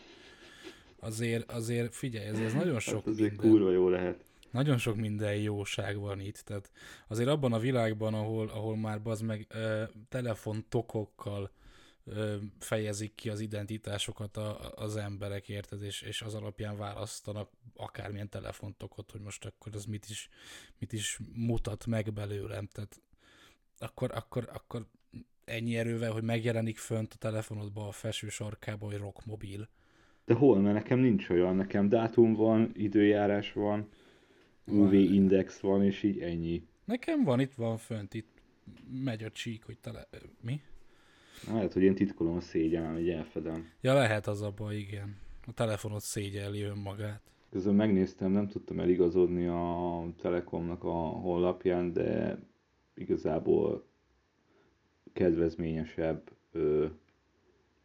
Azért, 0.99 1.51
azért 1.51 1.95
figyelj, 1.95 2.27
ez, 2.27 2.39
ez 2.39 2.53
nagyon 2.53 2.79
sok 2.79 2.93
Hát 2.95 3.07
azért 3.07 3.31
minden. 3.31 3.49
kurva 3.49 3.71
jó 3.71 3.89
lehet. 3.89 4.25
nagyon 4.51 4.77
sok 4.77 4.95
minden 4.95 5.35
jóság 5.35 5.97
van 5.99 6.19
itt, 6.19 6.37
tehát 6.37 6.71
azért 7.07 7.29
abban 7.29 7.53
a 7.53 7.59
világban, 7.59 8.13
ahol, 8.13 8.47
ahol 8.49 8.77
már 8.77 8.99
az 9.03 9.21
meg 9.21 9.45
ö, 9.49 9.83
telefontokokkal 10.09 11.51
fejezik 12.59 13.15
ki 13.15 13.29
az 13.29 13.39
identitásokat 13.39 14.37
a, 14.37 14.71
az 14.75 14.95
emberek, 14.95 15.49
érted, 15.49 15.81
és, 15.81 16.01
és 16.01 16.21
az 16.21 16.33
alapján 16.33 16.77
választanak 16.77 17.49
akármilyen 17.75 18.29
telefontokot, 18.29 19.11
hogy 19.11 19.21
most 19.21 19.45
akkor 19.45 19.75
ez 19.75 19.85
mit 19.85 20.05
is, 20.09 20.29
mit 20.79 20.93
is 20.93 21.19
mutat 21.33 21.85
meg 21.85 22.13
belőlem, 22.13 22.67
tehát 22.67 23.01
akkor, 23.77 24.11
akkor, 24.13 24.49
akkor 24.53 24.85
ennyi 25.45 25.77
erővel, 25.77 26.11
hogy 26.11 26.23
megjelenik 26.23 26.77
fönt 26.77 27.13
a 27.13 27.17
telefonodba 27.17 27.87
a 27.87 27.91
felső 27.91 28.29
sarkába, 28.29 28.85
hogy 28.85 28.97
rockmobil. 28.97 29.69
De 30.25 30.33
hol? 30.33 30.59
Mert 30.59 30.75
nekem 30.75 30.99
nincs 30.99 31.29
olyan, 31.29 31.55
nekem 31.55 31.89
dátum 31.89 32.33
van, 32.33 32.71
időjárás 32.73 33.53
van, 33.53 33.89
UV 34.65 34.93
index 34.93 35.59
van, 35.59 35.83
és 35.83 36.03
így 36.03 36.19
ennyi. 36.19 36.67
Nekem 36.85 37.23
van, 37.23 37.39
itt 37.39 37.53
van 37.53 37.77
fönt, 37.77 38.13
itt 38.13 38.41
megy 39.03 39.23
a 39.23 39.29
csík, 39.29 39.63
hogy 39.63 39.77
tele... 39.79 40.07
Mi? 40.41 40.61
Lehet, 41.51 41.73
hogy 41.73 41.83
én 41.83 41.95
titkolom 41.95 42.35
a 42.35 42.39
szégyenem, 42.41 42.93
hogy 42.93 43.09
elfedem. 43.09 43.69
Ja, 43.81 43.93
lehet 43.93 44.27
az 44.27 44.41
a 44.41 44.53
baj, 44.55 44.75
igen. 44.75 45.15
A 45.47 45.53
telefonod 45.53 46.01
szégyelli 46.01 46.61
önmagát. 46.61 47.21
Közben 47.49 47.75
megnéztem, 47.75 48.31
nem 48.31 48.47
tudtam 48.47 48.79
eligazodni 48.79 49.47
a 49.47 50.03
Telekomnak 50.21 50.83
a 50.83 50.91
honlapján, 50.91 51.93
de 51.93 52.39
igazából 52.95 53.85
kedvezményesebb 55.13 56.31
ö, 56.51 56.85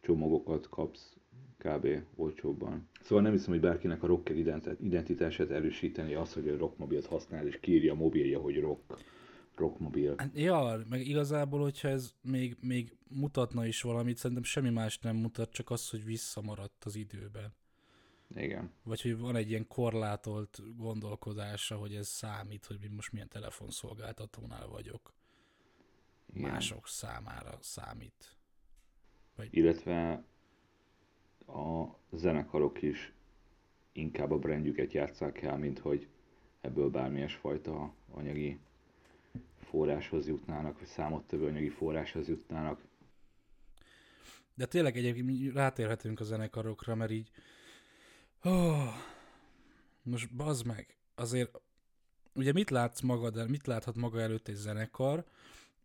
csomagokat 0.01 0.69
kapsz 0.69 1.17
kb. 1.57 1.87
olcsóbban. 2.15 2.87
Szóval 3.01 3.23
nem 3.23 3.31
hiszem, 3.31 3.51
hogy 3.51 3.61
bárkinek 3.61 4.03
a 4.03 4.07
rocker 4.07 4.35
ident- 4.37 4.77
identitását 4.81 5.49
erősíteni 5.49 6.13
az, 6.13 6.33
hogy 6.33 6.47
a 6.47 6.57
rockmobilt 6.57 7.05
használ, 7.05 7.47
és 7.47 7.59
kírja 7.59 7.93
a 7.93 7.95
mobilja, 7.95 8.39
hogy 8.39 8.59
rock, 8.59 8.81
rockmobil. 9.59 10.13
Hát, 10.17 10.37
Ja, 10.37 10.83
meg 10.89 11.07
igazából, 11.07 11.61
hogyha 11.61 11.87
ez 11.87 12.13
még, 12.21 12.57
még 12.61 12.97
mutatna 13.07 13.65
is 13.65 13.81
valamit, 13.81 14.17
szerintem 14.17 14.43
semmi 14.43 14.69
más 14.69 14.99
nem 14.99 15.15
mutat, 15.15 15.51
csak 15.51 15.69
az, 15.69 15.89
hogy 15.89 16.05
visszamaradt 16.05 16.85
az 16.85 16.95
időben. 16.95 17.53
Igen. 18.35 18.71
Vagy 18.83 19.01
hogy 19.01 19.17
van 19.17 19.35
egy 19.35 19.49
ilyen 19.49 19.67
korlátolt 19.67 20.61
gondolkodása, 20.77 21.75
hogy 21.75 21.95
ez 21.95 22.07
számít, 22.07 22.65
hogy 22.65 22.89
most 22.95 23.11
milyen 23.11 23.27
telefonszolgáltatónál 23.27 24.67
vagyok. 24.67 25.13
Igen. 26.33 26.51
Mások 26.51 26.87
számára 26.87 27.57
számít. 27.61 28.37
Illetve 29.49 30.23
a 31.47 31.85
zenekarok 32.11 32.81
is 32.81 33.13
inkább 33.91 34.31
a 34.31 34.37
brandjüket 34.37 34.93
játsszák 34.93 35.41
el, 35.41 35.57
mint 35.57 35.79
hogy 35.79 36.07
ebből 36.61 36.89
bármilyen 36.89 37.27
fajta 37.27 37.93
anyagi 38.11 38.59
forráshoz 39.59 40.27
jutnának, 40.27 40.79
vagy 40.79 40.87
számottevő 40.87 41.47
anyagi 41.47 41.69
forráshoz 41.69 42.27
jutnának. 42.27 42.81
De 44.53 44.65
tényleg 44.65 44.97
egyébként 44.97 45.53
rátérhetünk 45.53 46.19
a 46.19 46.23
zenekarokra, 46.23 46.95
mert 46.95 47.11
így 47.11 47.29
oh, 48.43 48.93
most 50.01 50.35
bazd 50.35 50.65
meg, 50.65 50.97
azért 51.15 51.61
ugye 52.33 52.51
mit 52.51 52.69
látsz 52.69 53.01
magad, 53.01 53.49
mit 53.49 53.67
láthat 53.67 53.95
maga 53.95 54.21
előtt 54.21 54.47
egy 54.47 54.55
zenekar? 54.55 55.25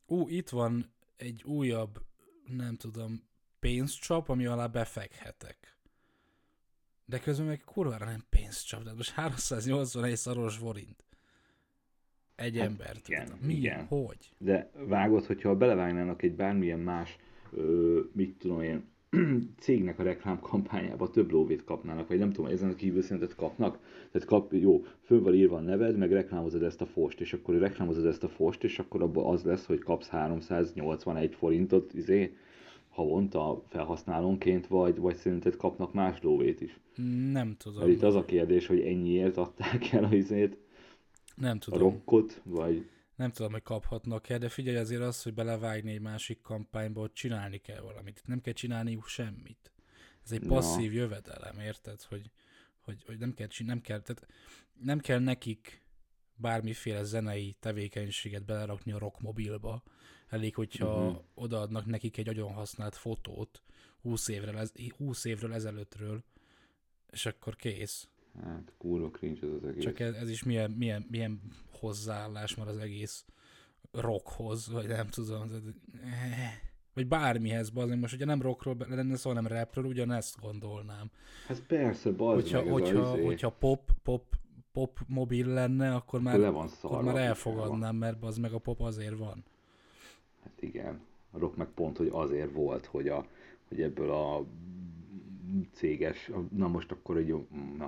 Ú, 0.07 0.29
itt 0.29 0.49
van 0.49 0.93
egy 1.17 1.43
újabb, 1.45 2.03
nem 2.47 2.77
tudom, 2.77 3.23
pénzcsap, 3.59 4.29
ami 4.29 4.47
alá 4.47 4.67
befekhetek. 4.67 5.79
De 7.05 7.21
közben 7.21 7.47
meg 7.47 7.61
kurvára 7.65 8.05
nem 8.05 8.25
pénzcsap, 8.29 8.83
de 8.83 8.93
most 8.93 9.11
381 9.11 10.17
szaros 10.17 10.57
forint. 10.57 11.05
Egy 12.37 12.59
hát 12.59 12.67
ember. 12.67 12.97
Igen, 13.07 13.25
tudom. 13.25 13.41
Mi? 13.43 13.55
igen. 13.55 13.85
Hogy? 13.85 14.31
De 14.39 14.71
vágod, 14.89 15.25
hogyha 15.25 15.57
belevágnának 15.57 16.23
egy 16.23 16.35
bármilyen 16.35 16.79
más, 16.79 17.19
ö, 17.53 18.01
mit 18.13 18.39
tudom 18.39 18.63
én, 18.63 18.85
cégnek 19.59 19.99
a 19.99 20.03
reklámkampányába 20.03 21.11
több 21.11 21.31
lóvét 21.31 21.65
kapnának, 21.65 22.09
vagy 22.09 22.19
nem 22.19 22.33
tudom, 22.33 22.51
ezen 22.51 22.71
a 22.71 22.75
kívül 22.75 23.03
szerinted 23.03 23.35
kapnak? 23.35 23.79
Tehát 24.11 24.29
kap, 24.29 24.53
jó, 24.53 24.85
föl 25.03 25.23
van 25.23 25.35
írva 25.35 25.57
a 25.57 25.61
neved, 25.61 25.97
meg 25.97 26.13
reklámozod 26.13 26.63
ezt 26.63 26.81
a 26.81 26.87
fost, 26.87 27.21
és 27.21 27.33
akkor 27.33 27.59
reklámozod 27.59 28.07
ezt 28.07 28.25
a 28.25 28.29
fost, 28.29 28.65
és 28.65 28.79
akkor 28.79 29.03
abban 29.03 29.33
az 29.33 29.43
lesz, 29.43 29.67
hogy 29.67 29.79
kapsz 29.79 30.09
381 30.09 31.35
forintot, 31.35 31.95
izé, 31.95 32.37
havonta 32.89 33.65
felhasználónként, 33.69 34.67
vagy, 34.67 34.99
vagy 34.99 35.17
szerinted 35.17 35.57
kapnak 35.57 35.93
más 35.93 36.23
lóvét 36.23 36.61
is? 36.61 36.81
Nem 37.33 37.57
tudom. 37.59 37.79
Mert 37.79 37.91
itt 37.91 38.03
az 38.03 38.15
a 38.15 38.25
kérdés, 38.25 38.67
hogy 38.67 38.81
ennyiért 38.81 39.37
adták 39.37 39.93
el 39.93 40.05
a 40.05 40.15
izét, 40.15 40.57
Nem 41.35 41.57
a 41.57 41.59
tudom. 41.59 41.81
rockot, 41.81 42.41
vagy 42.45 42.91
Nem 43.17 43.31
tudom, 43.31 43.53
hogy 43.53 43.63
kaphatnak-e, 43.63 44.39
de 44.39 44.49
figyelj 44.49 44.77
azért 44.77 45.03
az, 45.03 45.23
hogy 45.23 45.35
belevágni 45.35 45.93
egy 45.93 46.01
másik 46.01 46.41
kampányba, 46.41 47.01
hogy 47.01 47.13
csinálni 47.13 47.59
kell 47.59 47.81
valamit. 47.81 48.19
Itt 48.19 48.27
nem 48.27 48.41
kell 48.41 48.53
csinálniuk 48.53 49.07
semmit. 49.07 49.73
Ez 50.25 50.33
egy 50.33 50.47
passzív 50.47 50.93
jövedelem, 50.93 51.59
érted? 51.59 52.03
Hogy, 52.03 52.31
hogy, 52.81 53.03
hogy 53.07 53.19
nem, 53.19 53.35
kell, 53.35 53.49
nem, 53.65 53.81
kell, 53.81 54.01
tehát 54.01 54.27
nem 54.81 54.99
kell 54.99 55.19
nekik 55.19 55.83
bármiféle 56.37 57.05
zenei 57.05 57.57
tevékenységet 57.61 58.45
belerakni 58.45 58.93
a 58.93 58.99
rockmobilba. 58.99 59.83
Elég, 60.29 60.55
hogyha 60.55 61.07
uh-huh. 61.07 61.25
odaadnak 61.35 61.87
nekik 61.87 62.17
egy 62.17 62.29
agyon 62.29 62.53
használt 62.53 62.97
fotót 62.97 63.63
20 64.03 64.29
évről, 64.29 64.59
ez, 64.59 64.73
20 64.97 65.25
évről 65.25 65.55
ezelőttről, 65.55 66.25
és 67.11 67.27
akkor 67.27 67.57
kész. 67.57 68.09
Hát 68.43 68.73
kurva 68.79 69.11
cringe 69.11 69.47
ez 69.47 69.53
az 69.53 69.65
egész. 69.69 69.83
Csak 69.83 70.01
ez, 70.01 70.15
ez 70.15 70.31
is 70.31 70.43
milyen, 70.43 70.71
milyen, 70.71 71.07
milyen 71.11 71.41
hozzáállás 71.71 72.55
már 72.55 72.69
az 72.69 72.79
egész 72.79 73.25
rockhoz, 73.93 74.71
vagy 74.71 74.87
nem 74.87 75.09
tudom. 75.09 75.49
tehát, 75.49 75.63
eh, 76.03 76.53
Vagy 76.95 77.07
bármihez, 77.07 77.71
bazd, 77.71 77.99
most 77.99 78.15
ugye 78.15 78.25
nem 78.25 78.43
rockról 78.43 78.77
lenne 78.89 79.17
szó, 79.17 79.29
hanem 79.29 79.47
rapről, 79.47 79.85
ugyanezt 79.85 80.41
gondolnám. 80.41 81.11
Hát 81.47 81.63
persze, 81.67 82.11
bazd 82.11 82.43
Hogyha, 82.43 82.59
meg, 82.59 82.67
ez 82.67 82.73
hogyha, 82.73 83.11
a, 83.11 83.15
izé, 83.15 83.25
hogyha 83.25 83.51
pop, 83.51 83.91
pop, 84.03 84.25
pop 84.73 84.99
mobil 85.07 85.47
lenne, 85.47 85.95
akkor 85.95 86.21
már, 86.21 86.39
le 86.39 86.49
van 86.49 86.69
akkor 86.83 87.03
már 87.03 87.17
elfogadnám, 87.17 87.97
mert 87.97 88.23
az 88.23 88.39
meg 88.39 88.53
a 88.53 88.59
pop 88.59 88.81
azért 88.81 89.19
van. 89.19 89.45
Hát 90.43 90.63
igen, 90.63 91.01
a 91.31 91.39
rock 91.39 91.57
meg 91.57 91.69
pont, 91.75 91.97
hogy 91.97 92.09
azért 92.13 92.53
volt, 92.53 92.87
hogy, 92.87 93.09
a, 93.09 93.27
hogy 93.69 93.81
ebből 93.81 94.11
a 94.11 94.45
céges, 95.73 96.31
na 96.51 96.69
most 96.69 96.91
akkor 96.91 97.17
egy 97.17 97.35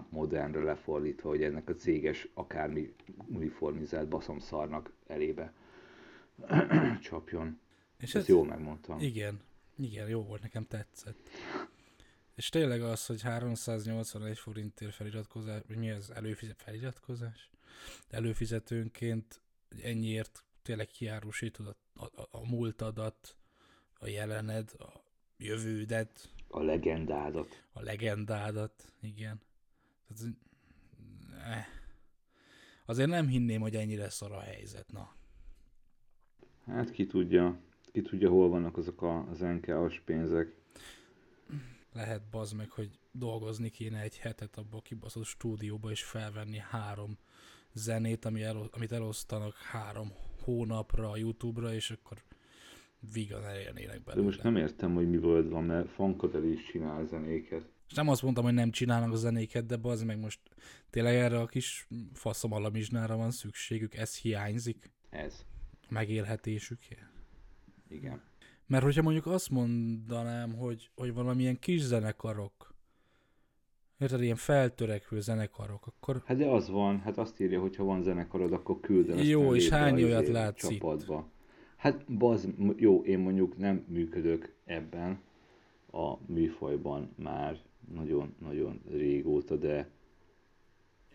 modernre 0.08 0.62
lefordítva, 0.62 1.28
hogy 1.28 1.42
ennek 1.42 1.68
a 1.68 1.74
céges 1.74 2.28
akármi 2.34 2.94
uniformizált 3.26 4.08
baszomszarnak 4.08 4.92
elébe 5.06 5.52
csapjon. 7.00 7.60
És 7.98 8.14
Ezt 8.14 8.28
jól 8.28 8.46
megmondtam. 8.46 9.00
Igen, 9.00 9.40
igen, 9.76 10.08
jó 10.08 10.22
volt, 10.22 10.42
nekem 10.42 10.64
tetszett. 10.64 11.28
És 12.34 12.48
tényleg 12.48 12.82
az, 12.82 13.06
hogy 13.06 13.22
381 13.22 14.38
forintért 14.38 14.94
feliratkozás, 14.94 15.62
vagy 15.68 15.76
mi 15.76 15.90
az 15.90 16.10
előfizet, 16.10 16.62
feliratkozás? 16.62 17.50
Előfizetőnként 18.08 19.40
ennyiért 19.82 20.44
tényleg 20.62 20.86
kiárusítod 20.86 21.66
a, 21.66 22.04
a, 22.04 22.28
a 22.30 22.46
múltadat, 22.48 23.36
a 23.98 24.08
jelened, 24.08 24.70
a 24.78 25.04
jövődet, 25.36 26.28
A 26.48 26.62
legendádat. 26.62 27.64
a 27.72 27.80
legendádat, 27.80 28.92
igen. 29.00 29.40
Tehát, 30.08 30.34
eh. 31.44 31.66
Azért 32.84 33.08
nem 33.08 33.28
hinném, 33.28 33.60
hogy 33.60 33.76
ennyire 33.76 34.08
szar 34.10 34.32
a 34.32 34.40
helyzet, 34.40 34.92
na. 34.92 35.14
Hát 36.66 36.90
ki 36.90 37.06
tudja, 37.06 37.60
ki 37.92 38.02
tudja, 38.02 38.30
hol 38.30 38.48
vannak 38.48 38.76
azok 38.76 39.02
a, 39.02 39.28
az 39.28 39.40
NK-as 39.40 40.00
pénzek. 40.00 40.54
lehet 41.92 42.22
bazd 42.30 42.56
meg, 42.56 42.70
hogy 42.70 42.98
dolgozni 43.12 43.70
kéne 43.70 44.00
egy 44.00 44.18
hetet 44.18 44.56
abba 44.56 44.76
a 44.76 44.82
kibaszott 44.82 45.24
stúdióba, 45.24 45.90
és 45.90 46.04
felvenni 46.04 46.58
három 46.58 47.18
zenét, 47.72 48.24
ami 48.24 48.42
el, 48.42 48.68
amit 48.72 48.92
elosztanak 48.92 49.56
három 49.56 50.12
hónapra 50.42 51.10
a 51.10 51.16
Youtube-ra, 51.16 51.74
és 51.74 51.90
akkor 51.90 52.22
vígan 53.12 53.44
elérnének 53.44 53.96
De 53.96 54.02
belőle. 54.04 54.24
most 54.24 54.42
nem 54.42 54.56
értem, 54.56 54.94
hogy 54.94 55.10
mi 55.10 55.18
volt 55.18 55.48
van, 55.48 55.64
mert 55.64 55.88
Funkadel 55.88 56.44
is 56.44 56.64
csinál 56.64 57.04
zenéket. 57.04 57.68
És 57.88 57.94
nem 57.94 58.08
azt 58.08 58.22
mondtam, 58.22 58.44
hogy 58.44 58.54
nem 58.54 58.70
csinálnak 58.70 59.12
a 59.12 59.16
zenéket, 59.16 59.66
de 59.66 59.76
bazd 59.76 60.04
meg 60.04 60.18
most 60.18 60.40
tényleg 60.90 61.14
erre 61.14 61.40
a 61.40 61.46
kis 61.46 61.86
faszom 62.12 62.52
alamizsnára 62.52 63.16
van 63.16 63.30
szükségük, 63.30 63.94
ez 63.94 64.16
hiányzik 64.16 64.90
Ez. 65.10 65.44
a 65.82 65.86
megélhetésükért. 65.88 67.10
Igen. 67.88 68.22
Mert 68.66 68.84
hogyha 68.84 69.02
mondjuk 69.02 69.26
azt 69.26 69.50
mondanám, 69.50 70.54
hogy, 70.54 70.90
hogy 70.94 71.12
valamilyen 71.12 71.58
kis 71.58 71.80
zenekarok, 71.80 72.74
érted, 73.98 74.22
ilyen 74.22 74.36
feltörekvő 74.36 75.20
zenekarok, 75.20 75.86
akkor 75.86 76.22
Hát 76.24 76.36
de 76.36 76.46
az 76.46 76.68
van, 76.68 77.00
hát 77.00 77.18
azt 77.18 77.40
írja, 77.40 77.60
hogy 77.60 77.76
ha 77.76 77.84
van 77.84 78.02
zenekarod, 78.02 78.52
akkor 78.52 78.80
küldön 78.80 79.24
Jó, 79.24 79.54
és 79.54 79.68
hány 79.68 80.02
a 80.02 80.06
olyat 80.06 80.22
izé 80.22 80.32
látsz 80.32 80.70
itt? 80.70 80.82
Hát 81.76 82.12
baz, 82.12 82.48
jó, 82.76 83.02
én 83.04 83.18
mondjuk 83.18 83.58
nem 83.58 83.84
működök 83.88 84.54
ebben 84.64 85.20
a 85.90 86.16
műfajban 86.26 87.14
már 87.16 87.60
nagyon-nagyon 87.92 88.80
régóta, 88.90 89.56
de 89.56 89.90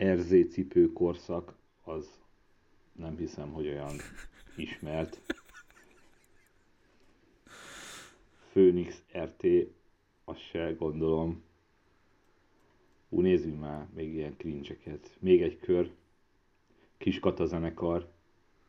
RZ 0.03 0.51
cipő 0.51 0.91
korszak 0.93 1.55
az 1.83 2.19
nem 2.91 3.17
hiszem, 3.17 3.51
hogy 3.51 3.67
olyan 3.67 3.95
ismert. 4.55 5.21
Phoenix 8.51 9.03
RT, 9.17 9.47
azt 10.23 10.39
se 10.39 10.71
gondolom. 10.71 11.43
Ú, 13.09 13.21
nézzünk 13.21 13.59
már 13.59 13.87
még 13.93 14.13
ilyen 14.13 14.35
cringe 14.37 14.77
Még 15.19 15.41
egy 15.41 15.59
kör. 15.59 15.91
Kis 16.97 17.19
Kata 17.19 17.45
zenekar. 17.45 18.11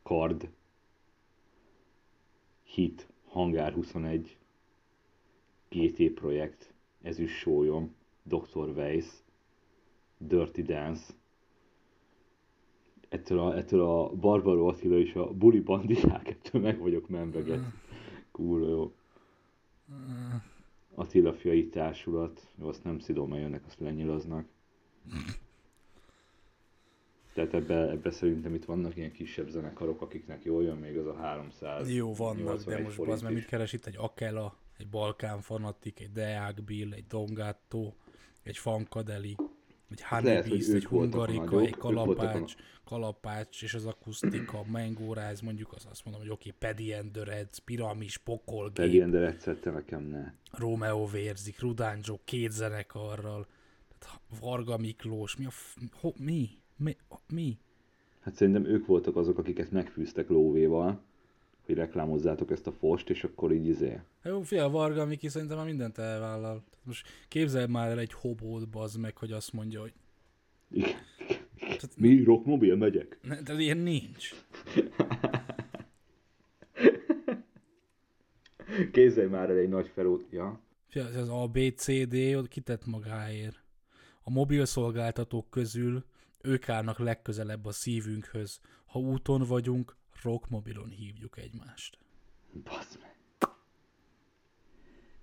Kard. 0.03 0.49
Hit. 2.73 3.07
Hangár 3.25 3.73
21. 3.73 4.37
GT 5.69 6.11
projekt. 6.13 6.73
Ezüst 7.01 7.35
sólyom. 7.35 7.95
Dr. 8.23 8.69
Weiss. 8.75 9.07
Dirty 10.17 10.61
Dance. 10.61 11.13
Ettől 13.09 13.39
a, 13.39 13.57
ettől 13.57 13.81
a 13.81 14.09
Barbaro 14.09 14.67
Attila 14.67 14.97
és 14.97 15.15
a 15.15 15.33
Buli 15.33 15.59
Bandizsák, 15.59 16.29
ettől 16.29 16.61
meg 16.61 16.79
vagyok 16.79 17.09
membeget. 17.09 17.63
Kurva 18.31 18.67
jó. 18.67 18.93
Attila 20.95 21.33
fiai 21.33 21.69
társulat, 21.69 22.53
jó, 22.59 22.67
azt 22.67 22.83
nem 22.83 22.99
szidom, 22.99 23.29
mert 23.29 23.41
jönnek, 23.41 23.65
azt 23.65 23.79
lenyilaznak. 23.79 24.45
Tehát 27.33 27.53
ebbe, 27.53 27.89
ebbe 27.89 28.11
szerintem 28.11 28.53
itt 28.53 28.65
vannak 28.65 28.95
ilyen 28.95 29.11
kisebb 29.11 29.49
zenekarok, 29.49 30.01
akiknek 30.01 30.43
jól 30.43 30.63
jön 30.63 30.77
még 30.77 30.97
az 30.97 31.07
a 31.07 31.15
300. 31.15 31.95
Jó, 31.95 32.13
vannak, 32.13 32.63
de 32.63 32.79
81 32.79 32.83
most 32.83 32.99
az, 32.99 33.21
mert 33.21 33.33
mit 33.33 33.45
keres 33.45 33.73
itt 33.73 33.85
egy 33.85 33.95
Akela, 33.97 34.57
egy 34.77 34.87
Balkán 34.87 35.41
Fanatik, 35.41 35.99
egy 35.99 36.11
Deák 36.11 36.63
Bill, 36.63 36.93
egy 36.93 37.07
Dongato, 37.07 37.93
egy 38.43 38.57
Funkadeli, 38.57 39.35
egy 39.91 40.01
Hát 40.01 40.21
Honeybeast, 40.21 40.69
egy 40.69 40.85
Hungarika, 40.85 41.59
egy 41.59 41.75
Kalapács, 41.77 42.55
Kalapács 42.83 43.63
és 43.63 43.73
az 43.73 43.85
akusztika, 43.85 44.63
Mengóráz, 44.71 45.41
mondjuk 45.41 45.73
az 45.73 45.87
azt 45.89 46.03
mondom, 46.05 46.21
hogy 46.23 46.31
oké, 46.31 46.53
okay, 46.55 46.69
Paddy 46.69 46.93
and 46.93 47.11
the 47.11 47.23
Reds, 47.23 47.59
Piramis, 47.59 48.17
Pokolgép, 48.17 48.75
Pedig 48.75 48.93
ilyen, 48.93 49.11
de 49.11 49.27
egyszer 49.27 49.57
nekem 49.63 50.03
ne. 50.03 50.33
Romeo 50.51 51.05
Vérzik, 51.05 51.59
Rudánzsó, 51.59 52.19
két 52.23 52.51
zenekarral, 52.51 53.47
tehát 53.99 54.21
Varga 54.39 54.77
Miklós, 54.77 55.35
mi 55.35 55.45
a 55.45 55.49
f... 55.49 55.75
Ho, 55.91 56.11
mi? 56.17 56.49
Mi? 56.75 56.97
mi? 57.29 57.57
Hát 58.19 58.35
szerintem 58.35 58.65
ők 58.65 58.85
voltak 58.85 59.15
azok, 59.15 59.37
akiket 59.37 59.71
megfűztek 59.71 60.29
lóvéval, 60.29 61.01
hogy 61.65 61.75
reklámozzátok 61.75 62.51
ezt 62.51 62.67
a 62.67 62.71
fost, 62.71 63.09
és 63.09 63.23
akkor 63.23 63.51
így 63.51 63.65
izé. 63.65 63.89
Hát 63.91 64.05
Jó, 64.31 64.41
fia, 64.41 64.69
Varga 64.69 65.05
Miki 65.05 65.27
szerintem 65.27 65.57
már 65.57 65.65
mindent 65.65 65.97
elvállal. 65.97 66.63
Most 66.83 67.07
képzelj 67.27 67.67
már 67.67 67.89
el 67.89 67.99
egy 67.99 68.13
hobót, 68.13 68.69
bazd 68.69 68.99
meg, 68.99 69.17
hogy 69.17 69.31
azt 69.31 69.53
mondja, 69.53 69.81
hogy 69.81 69.93
Igen. 70.71 70.93
Mi, 71.97 72.23
rockmobil, 72.23 72.75
megyek? 72.75 73.17
ne, 73.21 73.41
de 73.41 73.53
ilyen 73.53 73.77
nincs. 73.77 74.33
Képzelj 78.91 79.27
már 79.27 79.49
el 79.49 79.57
egy 79.57 79.69
nagy 79.69 79.87
felút. 79.93 80.25
Ja. 80.31 80.59
Fia, 80.87 81.05
az 81.05 81.29
ABCD 81.29 82.13
ott 82.35 82.47
kitett 82.47 82.85
magáért. 82.85 83.63
A 84.23 84.29
mobil 84.29 84.65
szolgáltatók 84.65 85.49
közül 85.49 86.03
ők 86.43 86.69
állnak 86.69 86.99
legközelebb 86.99 87.65
a 87.65 87.71
szívünkhöz. 87.71 88.59
Ha 88.85 88.99
úton 88.99 89.43
vagyunk, 89.47 89.95
rockmobilon 90.23 90.89
hívjuk 90.89 91.37
egymást. 91.37 91.97
Basz 92.63 92.97
meg. 93.01 93.11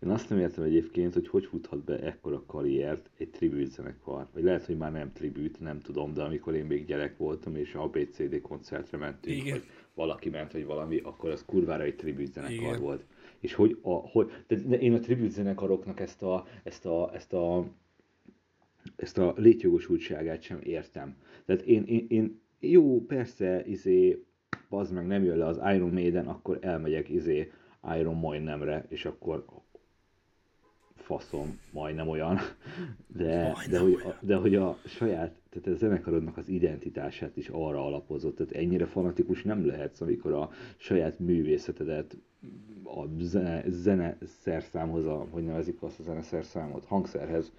Én 0.02 0.10
azt 0.10 0.28
nem 0.28 0.38
értem 0.38 0.64
egyébként, 0.64 1.14
hogy 1.14 1.28
hogy 1.28 1.46
futhat 1.46 1.84
be 1.84 1.98
ekkora 1.98 2.42
karriert 2.46 3.10
egy 3.18 3.30
tribute 3.30 3.70
zenekar. 3.70 4.26
Vagy 4.32 4.42
lehet, 4.42 4.66
hogy 4.66 4.76
már 4.76 4.92
nem 4.92 5.12
tribute, 5.12 5.58
nem 5.60 5.80
tudom, 5.80 6.14
de 6.14 6.22
amikor 6.22 6.54
én 6.54 6.64
még 6.64 6.86
gyerek 6.86 7.16
voltam, 7.16 7.56
és 7.56 7.74
a 7.74 7.88
BCD 7.88 8.40
koncertre 8.40 8.98
mentünk, 8.98 9.36
Igen. 9.36 9.52
vagy 9.52 9.66
valaki 9.94 10.28
ment, 10.28 10.52
vagy 10.52 10.64
valami, 10.64 10.98
akkor 10.98 11.30
az 11.30 11.44
kurvára 11.46 11.82
egy 11.82 11.96
tribute 11.96 12.30
zenekar 12.30 12.54
Igen. 12.54 12.80
volt. 12.80 13.04
És 13.40 13.54
hogy, 13.54 13.78
a, 13.82 13.92
hogy 13.92 14.30
de, 14.46 14.56
én 14.78 14.94
a 14.94 14.98
tribute 14.98 15.30
zenekaroknak 15.30 16.00
ezt 16.00 16.22
a, 16.22 16.46
ezt 16.62 16.86
a, 16.86 17.14
ezt 17.14 17.32
a, 17.32 17.66
ezt 18.96 19.18
a 19.18 19.34
létjogosultságát 19.36 20.42
sem 20.42 20.58
értem. 20.62 21.16
Tehát 21.44 21.62
én, 21.62 21.84
én, 21.84 22.06
én 22.08 22.40
jó, 22.60 23.04
persze, 23.04 23.66
izé, 23.66 24.24
az 24.68 24.90
meg 24.90 25.06
nem 25.06 25.24
jön 25.24 25.38
le 25.38 25.46
az 25.46 25.60
Iron 25.74 25.90
Maiden, 25.90 26.26
akkor 26.26 26.58
elmegyek 26.60 27.08
izé 27.08 27.50
Iron 27.98 28.14
majdnemre, 28.14 28.84
és 28.88 29.04
akkor 29.04 29.44
faszom, 30.94 31.58
majdnem 31.72 32.08
olyan, 32.08 32.38
de, 33.06 33.24
de, 33.24 33.52
Majdnem 33.54 33.82
hogy, 33.82 33.94
olyan. 33.94 34.10
a, 34.10 34.18
de 34.20 34.36
hogy 34.36 34.54
a 34.54 34.78
saját, 34.84 35.34
tehát 35.50 35.66
a 35.68 35.74
zenekarodnak 35.74 36.36
az 36.36 36.48
identitását 36.48 37.36
is 37.36 37.48
arra 37.48 37.84
alapozott, 37.84 38.36
tehát 38.36 38.52
ennyire 38.52 38.86
fanatikus 38.86 39.42
nem 39.42 39.66
lehetsz, 39.66 40.00
amikor 40.00 40.32
a 40.32 40.50
saját 40.76 41.18
művészetedet 41.18 42.16
a 42.84 43.04
zene, 43.18 43.64
zene 43.68 44.18
szerszámhoz, 44.24 45.04
a, 45.04 45.26
hogy 45.30 45.44
nevezik 45.44 45.82
azt 45.82 46.00
a 46.00 46.02
zene 46.02 46.22
szerszámot, 46.22 46.84
hangszerhez 46.84 47.52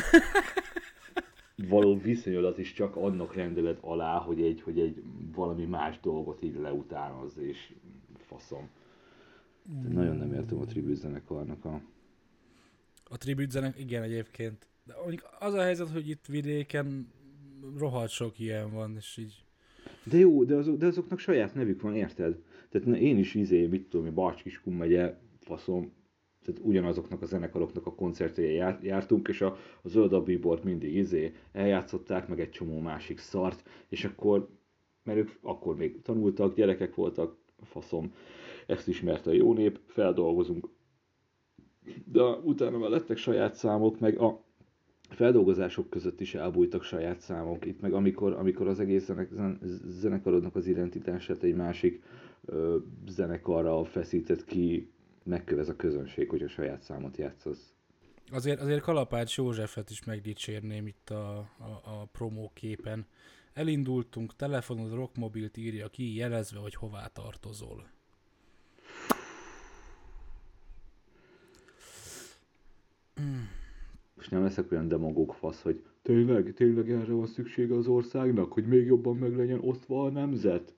való 1.68 1.98
viszonyodat 1.98 2.58
is 2.58 2.72
csak 2.72 2.96
annak 2.96 3.34
rendeled 3.34 3.78
alá, 3.80 4.18
hogy 4.18 4.42
egy, 4.42 4.62
hogy 4.62 4.78
egy 4.78 5.02
valami 5.34 5.64
más 5.64 6.00
dolgot 6.00 6.42
így 6.42 6.56
leutánozz, 6.60 7.38
és 7.38 7.72
faszom. 8.16 8.68
De 9.82 9.88
nagyon 9.88 10.16
nem 10.16 10.32
értem 10.32 10.58
a 10.58 10.64
tribute 10.64 10.94
zenekarnak 10.94 11.64
a... 11.64 11.80
A 13.08 13.18
tribute 13.18 13.50
zenek, 13.50 13.78
igen 13.78 14.02
egyébként. 14.02 14.66
De 14.84 14.94
az 15.38 15.54
a 15.54 15.62
helyzet, 15.62 15.90
hogy 15.90 16.08
itt 16.08 16.26
vidéken 16.26 17.08
rohadt 17.76 18.10
sok 18.10 18.38
ilyen 18.38 18.72
van, 18.72 18.96
és 18.96 19.16
így 19.16 19.44
De 20.04 20.18
jó, 20.18 20.44
de, 20.44 20.54
azok, 20.54 20.78
de 20.78 20.86
azoknak 20.86 21.18
saját 21.18 21.54
nevük 21.54 21.80
van, 21.80 21.94
érted? 21.94 22.42
Tehát 22.68 22.86
ne- 22.86 23.00
én 23.00 23.18
is 23.18 23.34
izé, 23.34 23.66
mit 23.66 23.88
tudom, 23.88 24.06
én, 24.06 24.14
Bacskiskun 24.14 24.74
megye, 24.74 25.18
faszom, 25.40 25.92
tehát 26.46 26.60
ugyanazoknak 26.64 27.22
a 27.22 27.26
zenekaroknak 27.26 27.86
a 27.86 27.94
koncertjére 27.94 28.52
jár, 28.52 28.78
jártunk, 28.82 29.28
és 29.28 29.40
a, 29.40 29.56
a 29.82 29.88
zöld 29.88 30.22
billboard 30.22 30.64
mindig 30.64 30.94
izé, 30.94 31.32
eljátszották, 31.52 32.28
meg 32.28 32.40
egy 32.40 32.50
csomó 32.50 32.80
másik 32.80 33.18
szart, 33.18 33.68
és 33.88 34.04
akkor, 34.04 34.48
mert 35.02 35.18
ők 35.18 35.30
akkor 35.40 35.76
még 35.76 36.02
tanultak, 36.02 36.54
gyerekek 36.54 36.94
voltak, 36.94 37.36
faszom, 37.62 38.12
ezt 38.66 38.88
ismerte 38.88 39.30
a 39.30 39.32
jó 39.32 39.52
nép, 39.52 39.78
feldolgozunk. 39.86 40.68
De 42.04 42.22
utána 42.22 42.78
már 42.78 42.90
lettek 42.90 43.16
saját 43.16 43.54
számok, 43.54 44.00
meg 44.00 44.18
a 44.18 44.44
feldolgozások 45.08 45.90
között 45.90 46.20
is 46.20 46.34
elbújtak 46.34 46.82
saját 46.82 47.20
számok. 47.20 47.66
Itt 47.66 47.80
meg 47.80 47.92
amikor, 47.92 48.32
amikor 48.32 48.68
az 48.68 48.80
egész 48.80 49.04
zenek, 49.04 49.30
zen, 49.32 49.60
zenekarodnak 49.88 50.56
az 50.56 50.66
identitását 50.66 51.42
egy 51.42 51.54
másik 51.54 52.02
ö, 52.44 52.76
zenekarra 53.08 53.84
feszített 53.84 54.44
ki, 54.44 54.90
megkövez 55.26 55.68
a 55.68 55.76
közönség, 55.76 56.28
hogy 56.28 56.42
a 56.42 56.48
saját 56.48 56.82
számot 56.82 57.16
játszasz. 57.16 57.74
Azért, 58.30 58.60
azért 58.60 58.80
Kalapács 58.80 59.36
Józsefet 59.36 59.90
is 59.90 60.04
megdicsérném 60.04 60.86
itt 60.86 61.10
a, 61.10 61.38
a, 61.38 61.80
a 61.84 62.08
promó 62.12 62.50
képen. 62.54 63.06
Elindultunk, 63.52 64.36
telefonod 64.36 64.94
rockmobilt 64.94 65.56
írja 65.56 65.88
ki, 65.88 66.14
jelezve, 66.14 66.58
hogy 66.58 66.74
hová 66.74 67.06
tartozol. 67.06 67.86
Most 74.16 74.30
nem 74.30 74.42
leszek 74.42 74.72
olyan 74.72 74.88
demagóg 74.88 75.34
fasz, 75.34 75.62
hogy 75.62 75.84
tényleg, 76.02 76.54
tényleg 76.54 76.90
erre 76.90 77.12
van 77.12 77.26
szüksége 77.26 77.74
az 77.74 77.86
országnak, 77.86 78.52
hogy 78.52 78.66
még 78.66 78.86
jobban 78.86 79.16
meg 79.16 79.36
legyen 79.36 79.60
osztva 79.60 80.04
a 80.04 80.10
nemzet. 80.10 80.74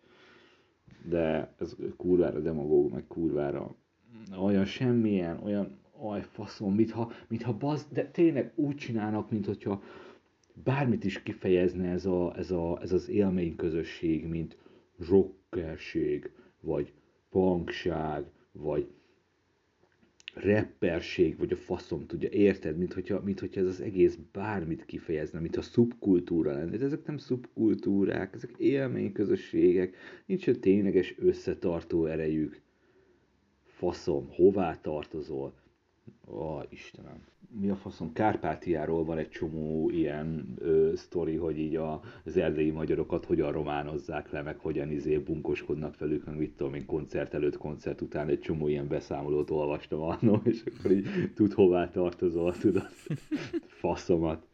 De 1.04 1.54
ez 1.58 1.76
kurvára 1.96 2.40
demagóg, 2.40 2.92
meg 2.92 3.06
kurvára 3.06 3.76
olyan 4.42 4.64
semmilyen, 4.64 5.42
olyan, 5.42 5.78
aj 6.00 6.22
faszom, 6.22 6.74
mintha, 6.74 7.12
mintha 7.28 7.56
baz, 7.56 7.86
de 7.92 8.10
tényleg 8.10 8.52
úgy 8.54 8.76
csinálnak, 8.76 9.30
mint 9.30 9.46
hogyha 9.46 9.82
bármit 10.64 11.04
is 11.04 11.22
kifejezne 11.22 11.88
ez, 11.90 12.06
a, 12.06 12.36
ez, 12.36 12.50
a, 12.50 12.78
ez 12.82 12.92
az 12.92 13.08
élményközösség, 13.08 14.26
mint 14.26 14.56
rockerség, 15.08 16.30
vagy 16.60 16.92
punkság, 17.30 18.24
vagy 18.52 18.88
rapperség, 20.34 21.38
vagy 21.38 21.52
a 21.52 21.56
faszom 21.56 22.06
tudja, 22.06 22.28
érted? 22.28 22.76
Mint 22.76 22.92
hogyha, 22.92 23.20
mint 23.20 23.40
hogyha 23.40 23.60
ez 23.60 23.66
az 23.66 23.80
egész 23.80 24.18
bármit 24.32 24.84
kifejezne, 24.84 25.40
mint 25.40 25.56
a 25.56 25.62
szubkultúra 25.62 26.52
lenne. 26.52 26.76
De 26.76 26.84
ezek 26.84 27.06
nem 27.06 27.18
szubkultúrák, 27.18 28.34
ezek 28.34 28.54
élményközösségek, 28.56 29.96
nincs 30.26 30.48
egy 30.48 30.60
tényleges 30.60 31.14
összetartó 31.18 32.06
erejük. 32.06 32.60
Faszom, 33.78 34.28
hová 34.30 34.74
tartozol? 34.80 35.52
Ó, 36.30 36.60
Istenem. 36.68 37.24
Mi 37.60 37.68
a 37.68 37.76
faszom? 37.76 38.12
Kárpátiáról 38.12 39.04
van 39.04 39.18
egy 39.18 39.28
csomó 39.28 39.90
ilyen 39.90 40.54
ö, 40.58 40.92
sztori, 40.96 41.36
hogy 41.36 41.58
így 41.58 41.76
a, 41.76 42.00
az 42.24 42.36
erdélyi 42.36 42.70
magyarokat 42.70 43.24
hogyan 43.24 43.52
románozzák 43.52 44.30
le, 44.30 44.42
meg 44.42 44.58
hogyan 44.58 44.90
izé 44.90 45.18
bunkoskodnak 45.18 45.98
velük, 45.98 46.24
meg 46.24 46.36
mit 46.36 46.56
tudom 46.56 46.74
én, 46.74 46.86
koncert 46.86 47.34
előtt, 47.34 47.56
koncert 47.56 48.00
után 48.00 48.28
egy 48.28 48.40
csomó 48.40 48.68
ilyen 48.68 48.88
beszámolót 48.88 49.50
olvastam 49.50 50.02
annól, 50.02 50.40
és 50.44 50.62
akkor 50.66 50.90
így 50.90 51.32
tud 51.34 51.52
hová 51.52 51.88
tartozol, 51.88 52.52
tudod? 52.52 52.88
Faszomat. 53.80 54.46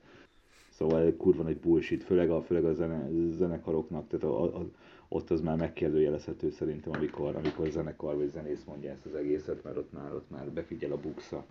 Szóval 0.74 1.16
kurva 1.16 1.42
nagy 1.42 1.58
bullshit, 1.58 2.04
főleg 2.04 2.30
a, 2.30 2.42
főleg 2.42 2.64
a 2.64 2.72
zene, 2.72 3.08
zenekaroknak, 3.30 4.08
tehát 4.08 4.24
a, 4.24 4.60
a, 4.60 4.70
ott 5.08 5.30
az 5.30 5.40
már 5.40 5.56
megkérdőjelezhető 5.56 6.50
szerintem, 6.50 6.92
amikor, 6.92 7.36
amikor 7.36 7.68
zenekar 7.68 8.16
vagy 8.16 8.28
zenész 8.28 8.64
mondja 8.64 8.90
ezt 8.90 9.06
az 9.06 9.14
egészet, 9.14 9.64
mert 9.64 9.76
ott 9.76 9.92
már, 9.92 10.12
ott 10.12 10.30
már 10.30 10.50
befigyel 10.50 10.92
a 10.92 10.96
buksa. 10.96 11.46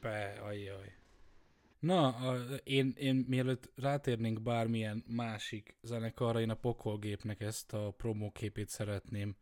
Be, 0.00 0.40
ajjaj. 0.44 0.94
Na, 1.78 2.08
a, 2.08 2.36
én, 2.64 2.92
én 2.96 3.24
mielőtt 3.28 3.70
rátérnénk 3.76 4.42
bármilyen 4.42 5.04
másik 5.06 5.76
zenekarra, 5.82 6.40
én 6.40 6.50
a 6.50 6.54
pokolgépnek 6.54 7.40
ezt 7.40 7.72
a 7.72 7.94
promóképét 7.96 8.68
szeretném. 8.68 9.36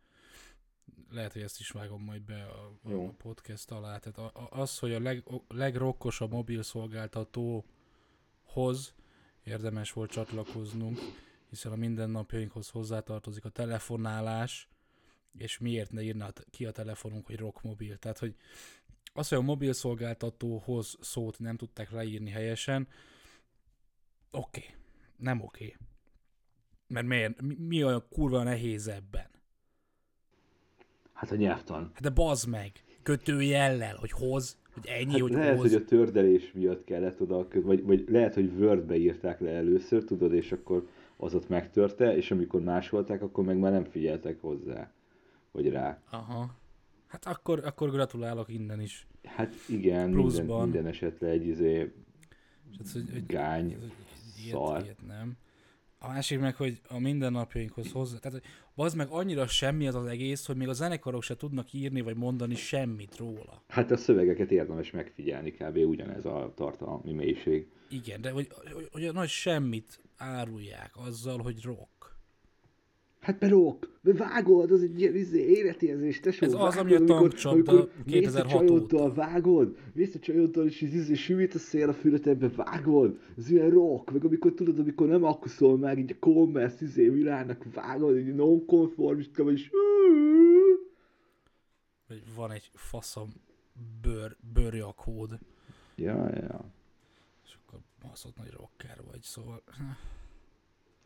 Lehet, 1.11 1.33
hogy 1.33 1.43
ezt 1.43 1.61
is 1.61 1.71
vágom 1.71 2.03
majd 2.03 2.23
be 2.23 2.45
a, 2.45 2.89
a 2.89 2.91
Jó. 2.91 3.15
podcast 3.19 3.71
alá. 3.71 3.99
Tehát 3.99 4.19
a, 4.19 4.33
a, 4.41 4.49
az, 4.61 4.79
hogy 4.79 4.93
a 4.93 5.01
leg, 5.01 5.23
a 5.27 5.55
legrokkosabb 5.55 6.33
mobil 6.33 6.63
szolgáltatóhoz 6.63 8.95
érdemes 9.45 9.93
volt 9.93 10.11
csatlakoznunk, 10.11 10.99
hiszen 11.49 11.73
a 11.73 11.77
mindennapjainkhoz 11.77 12.69
hozzátartozik 12.69 13.45
a 13.45 13.49
telefonálás, 13.49 14.69
és 15.39 15.59
miért 15.59 15.93
ne 15.93 16.03
írna 16.03 16.29
ki 16.51 16.67
a 16.67 16.71
telefonunk, 16.71 17.27
hogy 17.27 17.37
rockmobil. 17.37 17.97
Tehát, 17.97 18.19
hogy 18.19 18.35
az, 19.13 19.29
hogy 19.29 19.39
a 19.39 19.43
mobil 19.43 19.73
szolgáltatóhoz 19.73 20.97
szót 21.01 21.39
nem 21.39 21.57
tudták 21.57 21.91
leírni 21.91 22.31
helyesen, 22.31 22.89
oké, 24.31 24.61
okay. 24.61 24.75
nem 25.17 25.41
oké. 25.41 25.65
Okay. 25.65 25.77
Mert 26.87 27.07
miért? 27.07 27.41
Mi, 27.41 27.55
mi 27.55 27.85
olyan 27.85 28.07
kurva 28.09 28.43
nehéz 28.43 28.89
ebben? 28.89 29.29
Hát 31.13 31.31
a 31.31 31.37
nyelvtan. 31.37 31.91
Hát 31.95 32.03
de 32.03 32.11
bazd 32.11 32.49
meg, 32.49 32.85
kötőjellel, 33.03 33.97
hogy 33.97 34.11
hoz, 34.11 34.59
hogy 34.81 34.91
ennyi, 34.91 35.11
Hát 35.11 35.21
hogy 35.21 35.33
lehet, 35.33 35.59
hoz. 35.59 35.73
hogy 35.73 35.83
a 35.83 35.85
tördelés 35.85 36.53
miatt 36.53 36.85
kellett 36.85 37.21
oda, 37.21 37.47
vagy, 37.55 37.85
vagy 37.85 38.05
lehet, 38.09 38.35
hogy 38.35 38.53
Wordbe 38.59 38.97
írták 38.97 39.41
le 39.41 39.51
először, 39.51 40.05
tudod, 40.05 40.33
és 40.33 40.53
akkor 40.53 40.89
az 41.17 41.35
ott 41.35 41.49
megtörte, 41.49 42.17
és 42.17 42.31
amikor 42.31 42.61
másolták, 42.61 43.23
akkor 43.23 43.45
meg 43.45 43.59
már 43.59 43.73
nem 43.73 43.85
figyeltek 43.85 44.41
hozzá, 44.41 44.93
vagy 45.53 45.69
rá. 45.69 46.01
Aha. 46.11 46.55
Hát 47.07 47.27
akkor, 47.27 47.61
akkor 47.65 47.91
gratulálok 47.91 48.49
innen 48.49 48.81
is. 48.81 49.07
Hát 49.25 49.55
igen, 49.69 50.05
minden, 50.05 50.11
Pluszban. 50.13 50.63
minden 50.63 50.87
esetre 50.87 51.29
egy 51.29 51.47
izé 51.47 51.79
hát, 52.79 52.91
hogy, 52.93 53.11
hogy, 53.13 53.27
gány, 53.27 53.65
hogy 53.65 53.93
ilyet, 54.45 54.55
szar. 54.55 54.83
ilyet 54.83 55.07
nem. 55.07 55.37
A 56.03 56.09
másik 56.09 56.41
meg, 56.41 56.57
hogy 56.57 56.81
a 56.89 56.99
mindennapjainkhoz 56.99 57.93
hozzá... 57.93 58.19
Tehát, 58.19 58.43
az 58.75 58.95
meg 58.95 59.09
annyira 59.11 59.47
semmi 59.47 59.87
az 59.87 59.95
az 59.95 60.07
egész, 60.07 60.47
hogy 60.47 60.57
még 60.57 60.69
a 60.69 60.73
zenekarok 60.73 61.23
se 61.23 61.37
tudnak 61.37 61.73
írni 61.73 62.01
vagy 62.01 62.17
mondani 62.17 62.55
semmit 62.55 63.17
róla. 63.17 63.63
Hát 63.69 63.91
a 63.91 63.97
szövegeket 63.97 64.51
érdemes 64.51 64.91
megfigyelni, 64.91 65.51
kb. 65.51 65.77
ugyanez 65.77 66.25
a 66.25 66.53
tartalmi 66.57 67.13
mélység. 67.13 67.67
Igen, 67.89 68.21
de 68.21 68.31
hogy, 68.31 68.49
hogy, 68.73 68.89
hogy 68.93 69.05
a 69.05 69.13
nagy 69.13 69.29
semmit 69.29 70.01
árulják 70.17 70.91
azzal, 70.97 71.39
hogy 71.39 71.63
rock. 71.63 72.00
Hát 73.31 73.41
mert 73.41 73.53
rock, 73.53 73.89
mert 74.03 74.19
vágod, 74.19 74.71
az 74.71 74.83
egy 74.83 75.01
ilyen 75.01 75.15
izé, 75.15 75.41
életérzés, 75.41 76.21
tesó. 76.21 76.47
Ez 76.47 76.53
az, 76.53 76.77
ami 76.77 76.95
a 76.95 77.05
tankcsapda 77.05 77.73
amikor 77.73 78.05
2006 78.07 78.07
mész 78.07 78.35
a 78.35 78.59
csajoddal, 78.59 79.03
óta. 79.07 79.15
vágod, 79.15 79.77
mész 79.93 80.15
a 80.15 80.19
csajoddal, 80.19 80.67
és 80.67 80.81
így 80.81 80.95
izé, 80.95 81.15
sümít 81.15 81.55
a 81.55 81.59
szél 81.59 81.89
a 81.89 81.93
fületedbe, 81.93 82.49
vágod, 82.49 83.19
ez 83.39 83.51
ilyen 83.51 83.71
rock, 83.71 84.13
meg 84.13 84.25
amikor 84.25 84.53
tudod, 84.53 84.79
amikor 84.79 85.07
nem 85.09 85.25
akuszol 85.25 85.79
meg, 85.79 85.99
így 85.99 86.11
a 86.11 86.19
Converse 86.19 86.85
izé 86.85 87.09
világnak 87.09 87.65
vágod, 87.75 88.17
így 88.17 88.35
nonkonformista 88.35 89.45
vagy, 89.45 89.53
és 89.53 89.71
Hogy 92.07 92.23
van 92.35 92.51
egy 92.51 92.71
faszom 92.75 93.29
bőr, 94.03 94.37
bőrjakód, 94.53 95.39
Ja, 95.95 96.29
ja. 96.29 96.65
és 97.45 97.57
akkor 97.65 97.81
baszott 98.03 98.37
nagy 98.37 98.51
rocker 98.51 99.01
vagy, 99.11 99.23
szóval... 99.23 99.63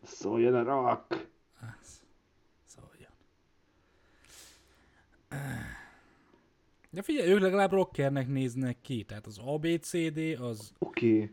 Szóljon 0.02 0.54
a 0.54 0.62
rock! 0.62 1.32
Ez, 1.60 2.02
szóljon. 2.64 3.12
De 6.90 7.02
figyelj, 7.02 7.32
ők 7.32 7.40
legalább 7.40 7.72
rockernek 7.72 8.28
néznek 8.28 8.76
ki, 8.80 9.02
tehát 9.02 9.26
az 9.26 9.38
ABCD 9.44 10.18
az, 10.40 10.72
Oké. 10.78 11.14
Okay. 11.14 11.30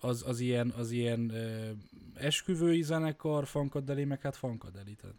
az, 0.00 0.24
az 0.26 0.40
ilyen, 0.40 0.72
az 0.76 0.90
ilyen 0.90 1.30
ö, 1.30 1.70
esküvői 2.14 2.82
zenekar, 2.82 3.46
Funkadeli, 3.46 4.04
meg 4.04 4.20
hát 4.20 4.36
Funkadeli, 4.36 4.94
tehát 4.94 5.16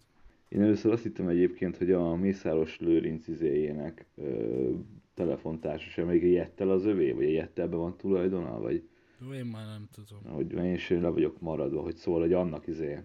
Én 0.47 0.61
először 0.61 0.91
azt 0.91 1.03
hittem 1.03 1.27
egyébként, 1.27 1.77
hogy 1.77 1.91
a 1.91 2.15
Mészáros 2.15 2.79
Lőrinc 2.79 3.27
izéjének 3.27 4.05
ö, 4.15 4.69
telefontársaság, 5.13 6.05
még 6.05 6.23
a 6.23 6.27
Jettel 6.27 6.69
az 6.69 6.85
övé, 6.85 7.11
vagy 7.11 7.25
a 7.25 7.29
Jettelbe 7.29 7.75
van 7.75 7.97
tulajdona, 7.97 8.59
vagy 8.59 8.83
jó, 9.21 9.33
én 9.33 9.45
már 9.45 9.65
nem 9.65 9.87
tudom. 9.91 10.33
hogy 10.33 10.53
én 10.53 10.73
is 10.73 10.89
le 10.89 11.07
vagyok 11.07 11.39
maradva, 11.39 11.81
hogy 11.81 11.95
szól, 11.95 12.19
hogy 12.19 12.33
annak 12.33 12.67
izé, 12.67 12.99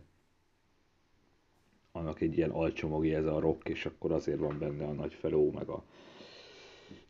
annak 1.97 2.21
egy 2.21 2.37
ilyen 2.37 2.51
alcsomagja 2.51 3.17
ez 3.19 3.27
a 3.27 3.41
rock, 3.41 3.69
és 3.69 3.87
akkor 3.87 4.13
azért 4.13 4.39
van 4.39 4.59
benne 4.59 4.87
a 4.87 4.93
nagy 4.93 5.15
feló, 5.15 5.51
meg 5.51 5.69
a 5.69 5.85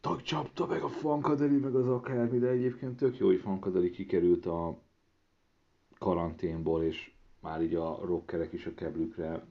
tagcsapta, 0.01 0.67
meg 0.67 0.83
a 0.83 0.89
Funkadeli, 0.89 1.57
meg 1.57 1.75
az 1.75 1.89
akármi, 1.89 2.39
de 2.39 2.49
egyébként 2.49 2.97
tök 2.97 3.19
jó, 3.19 3.27
hogy 3.27 3.41
Funkadeli 3.41 3.91
kikerült 3.91 4.47
a 4.47 4.83
karanténból, 5.99 6.83
és 6.83 7.11
már 7.41 7.63
így 7.63 7.75
a 7.75 7.99
rockerek 8.05 8.53
is 8.53 8.67
a 8.67 8.75
keblükre 8.75 9.47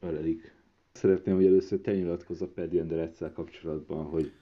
ölelik. 0.00 0.54
Szeretném, 0.92 1.34
hogy 1.34 1.46
először 1.46 1.80
te 1.80 1.94
nyilatkozz 1.94 2.42
a 2.42 2.48
Paddy 2.48 2.78
Enderecel 2.78 3.32
kapcsolatban, 3.32 4.04
hogy 4.04 4.32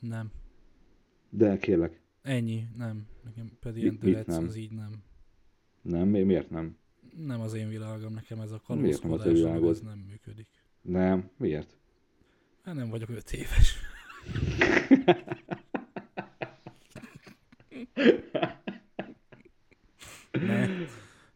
Nem. 0.00 0.30
de 1.28 1.56
kérlek, 1.58 2.00
Ennyi, 2.22 2.66
nem. 2.76 3.06
Nekem 3.24 3.50
delec, 4.00 4.26
nem? 4.26 4.44
az 4.44 4.56
így 4.56 4.72
nem. 4.72 4.90
nem, 5.82 6.08
mi- 6.08 6.22
miért 6.22 6.50
nem? 6.50 6.78
Nem 7.16 7.40
az 7.40 7.54
én 7.54 7.68
világom, 7.68 8.12
nekem 8.12 8.40
ez 8.40 8.50
a 8.50 8.62
nem 8.66 8.78
kalózkodás, 8.78 9.32
világod? 9.32 9.70
ez 9.70 9.80
nem 9.80 9.98
működik. 10.08 10.48
Nem, 10.80 11.30
miért? 11.36 11.76
Hát 12.62 12.74
nem 12.74 12.90
vagyok 12.90 13.08
öt 13.08 13.32
éves. 13.32 13.76
nem, 20.32 20.86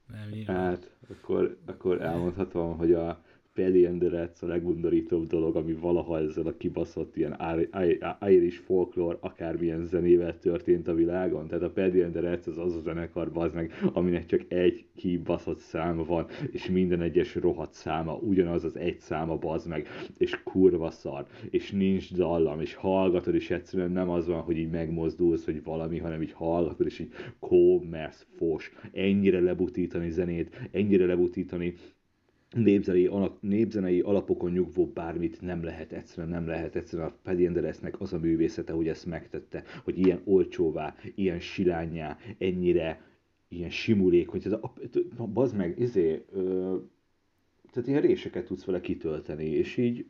nem 0.06 0.28
nyilván. 0.30 0.56
Hát, 0.56 0.90
akkor, 1.10 1.58
akkor 1.66 2.02
elmondhatom, 2.02 2.76
hogy 2.76 2.92
a 2.92 3.23
Paddy 3.54 4.08
Rats 4.08 4.42
a 4.42 4.46
legundorítóbb 4.46 5.26
dolog, 5.26 5.56
ami 5.56 5.72
valaha 5.72 6.18
ezzel 6.18 6.46
a 6.46 6.56
kibaszott 6.56 7.16
ilyen 7.16 7.36
Ir- 7.56 7.68
Ir- 7.74 8.16
Irish 8.28 8.60
folklore 8.60 9.16
akármilyen 9.20 9.86
zenével 9.86 10.38
történt 10.38 10.88
a 10.88 10.94
világon. 10.94 11.46
Tehát 11.46 11.64
a 11.64 11.70
Paddy 11.70 12.02
Rats 12.12 12.46
az 12.46 12.58
az 12.58 12.74
a 12.74 12.80
zenekar, 12.80 13.52
meg, 13.54 13.72
aminek 13.92 14.26
csak 14.26 14.44
egy 14.48 14.84
kibaszott 14.96 15.58
száma 15.58 16.04
van, 16.04 16.26
és 16.50 16.70
minden 16.70 17.00
egyes 17.00 17.34
rohadt 17.34 17.72
száma 17.72 18.14
ugyanaz 18.14 18.64
az 18.64 18.76
egy 18.76 18.98
száma 18.98 19.36
bazd 19.36 19.68
meg, 19.68 19.86
és 20.18 20.42
kurva 20.42 20.90
szar, 20.90 21.26
és 21.50 21.70
nincs 21.70 22.14
dallam, 22.14 22.60
és 22.60 22.74
hallgatod, 22.74 23.34
és 23.34 23.50
egyszerűen 23.50 23.90
nem 23.90 24.08
az 24.08 24.26
van, 24.26 24.40
hogy 24.40 24.56
így 24.56 24.70
megmozdulsz, 24.70 25.44
hogy 25.44 25.62
valami, 25.62 25.98
hanem 25.98 26.22
így 26.22 26.32
hallgatod, 26.32 26.86
és 26.86 26.98
így 26.98 27.12
commerce 27.38 28.24
fos, 28.36 28.72
ennyire 28.92 29.40
lebutítani 29.40 30.10
zenét, 30.10 30.68
ennyire 30.70 31.06
lebutítani 31.06 31.74
népzenei, 32.54 33.06
alap, 33.06 33.36
népzenei 33.40 34.00
alapokon 34.00 34.50
nyugvó 34.52 34.86
bármit 34.86 35.40
nem 35.40 35.64
lehet 35.64 35.92
egyszerűen, 35.92 36.28
nem 36.28 36.46
lehet 36.46 36.76
egyszerűen. 36.76 37.08
A 37.08 37.14
Paddy 37.22 37.46
Enderesnek 37.46 38.00
az 38.00 38.12
a 38.12 38.18
művészete, 38.18 38.72
hogy 38.72 38.88
ezt 38.88 39.06
megtette, 39.06 39.62
hogy 39.84 39.98
ilyen 39.98 40.20
olcsóvá, 40.24 40.94
ilyen 41.14 41.40
silányá, 41.40 42.18
ennyire 42.38 43.00
ilyen 43.48 43.70
simulék, 43.70 44.28
hogy 44.28 44.42
ez 44.44 44.52
a, 44.52 44.72
a 45.16 45.26
bazd 45.26 45.56
meg, 45.56 45.78
izé, 45.78 46.24
ö, 46.32 46.76
tehát 47.72 47.88
ilyen 47.88 48.00
réseket 48.00 48.44
tudsz 48.44 48.64
vele 48.64 48.80
kitölteni, 48.80 49.44
és 49.44 49.76
így 49.76 50.06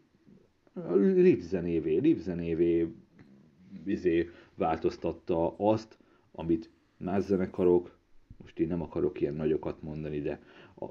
ripzenévé, 1.14 1.97
ripzenévé 1.99 2.88
izé, 3.86 4.28
változtatta 4.55 5.57
azt, 5.57 5.99
amit 6.32 6.70
más 6.97 7.22
zenekarok, 7.22 7.99
most 8.36 8.59
én 8.59 8.66
nem 8.66 8.82
akarok 8.82 9.20
ilyen 9.20 9.34
nagyokat 9.34 9.82
mondani, 9.82 10.20
de 10.20 10.42
a, 10.76 10.86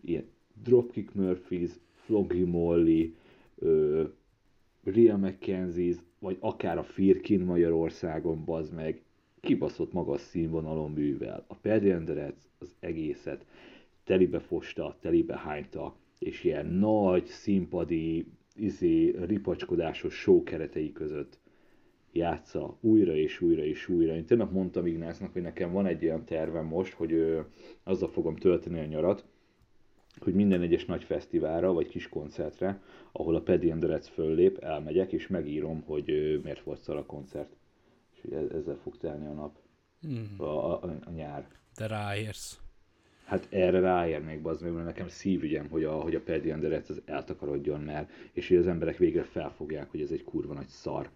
ilyen 0.00 0.24
Dropkick 0.62 1.14
Murphys, 1.14 1.70
Floggy 1.92 2.44
Molly, 2.44 3.14
ö, 3.58 4.04
Real 4.84 5.18
McKenzie's, 5.22 5.96
vagy 6.18 6.36
akár 6.40 6.78
a 6.78 6.82
Firkin 6.82 7.40
Magyarországon, 7.40 8.44
bazd 8.44 8.74
meg, 8.74 9.02
kibaszott 9.40 9.92
magas 9.92 10.20
színvonalon 10.20 10.92
művel. 10.92 11.44
A 11.48 11.56
Rats 11.62 12.44
az 12.58 12.74
egészet 12.80 13.46
telibe 14.04 14.38
fosta, 14.38 14.96
telibe 15.00 15.36
hányta, 15.36 15.96
és 16.18 16.44
ilyen 16.44 16.66
nagy 16.66 17.26
színpadi, 17.26 18.26
izé, 18.54 19.14
ripacskodásos 19.24 20.14
show 20.14 20.42
keretei 20.42 20.92
között 20.92 21.38
játsza 22.12 22.76
újra 22.80 23.14
és 23.14 23.40
újra 23.40 23.62
és 23.62 23.88
újra. 23.88 24.14
Én 24.14 24.26
tegnap 24.26 24.52
mondtam 24.52 24.86
Ignásznak, 24.86 25.32
hogy 25.32 25.42
nekem 25.42 25.72
van 25.72 25.86
egy 25.86 26.04
olyan 26.04 26.24
tervem 26.24 26.66
most, 26.66 26.92
hogy 26.92 27.12
ö, 27.12 27.40
azzal 27.82 28.08
fogom 28.08 28.36
tölteni 28.36 28.78
a 28.78 28.84
nyarat, 28.84 29.24
hogy 30.18 30.34
minden 30.34 30.62
egyes 30.62 30.84
nagy 30.84 31.04
fesztiválra 31.04 31.72
vagy 31.72 31.88
kis 31.88 32.08
koncertre, 32.08 32.82
ahol 33.12 33.34
a 33.34 33.40
Paddy 33.40 33.70
and 33.70 33.82
the 33.84 34.00
föllép, 34.00 34.58
elmegyek 34.58 35.12
és 35.12 35.26
megírom, 35.26 35.82
hogy 35.86 36.40
miért 36.42 36.62
volt 36.62 36.80
szar 36.80 36.96
a 36.96 37.06
koncert. 37.06 37.56
És 38.10 38.30
ezzel 38.30 38.78
fog 38.82 38.96
telni 38.98 39.26
a 39.26 39.32
nap, 39.32 39.58
Hmm, 40.00 40.34
a, 40.36 40.82
a, 40.82 40.98
a 41.04 41.10
nyár. 41.10 41.48
de 41.76 41.86
ráérsz. 41.86 42.58
Hát 43.24 43.46
erre 43.50 43.80
ráérnék, 43.80 44.42
meg, 44.42 44.72
mert 44.72 44.84
nekem 44.84 45.08
szívügyem, 45.08 45.68
hogy 45.68 45.84
a, 45.84 45.92
hogy 45.92 46.14
a 46.14 46.20
Paddy 46.20 46.50
and 46.50 46.60
the 46.62 46.70
Rats 46.70 46.88
az 46.88 47.02
eltakarodjon 47.04 47.80
már, 47.80 48.08
és 48.32 48.48
hogy 48.48 48.56
az 48.56 48.66
emberek 48.66 48.96
végre 48.96 49.22
felfogják, 49.22 49.90
hogy 49.90 50.00
ez 50.00 50.10
egy 50.10 50.24
kurva 50.24 50.54
nagy 50.54 50.68
szar. 50.68 51.10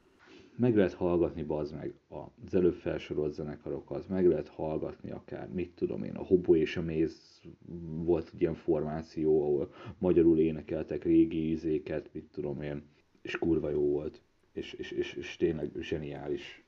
Meg 0.57 0.77
lehet 0.77 0.93
hallgatni, 0.93 1.43
bazd 1.43 1.75
meg, 1.75 1.95
az 2.09 2.55
előbb 2.55 2.75
felsorolt 2.75 3.33
zenekarokat, 3.33 4.09
meg 4.09 4.27
lehet 4.27 4.49
hallgatni 4.49 5.11
akár, 5.11 5.49
mit 5.49 5.75
tudom 5.75 6.03
én, 6.03 6.15
a 6.15 6.23
Hobo 6.23 6.57
és 6.57 6.77
a 6.77 6.83
Méz 6.83 7.41
volt 7.85 8.31
egy 8.35 8.41
ilyen 8.41 8.55
formáció, 8.55 9.43
ahol 9.43 9.73
magyarul 9.99 10.39
énekeltek 10.39 11.05
régi 11.05 11.51
ízéket, 11.51 12.13
mit 12.13 12.25
tudom 12.33 12.63
én, 12.63 12.83
és 13.23 13.39
kurva 13.39 13.71
jó 13.71 13.91
volt, 13.91 14.23
és, 14.53 14.73
és, 14.73 14.91
és, 14.91 15.13
és 15.13 15.37
tényleg 15.37 15.71
zseniális, 15.81 16.65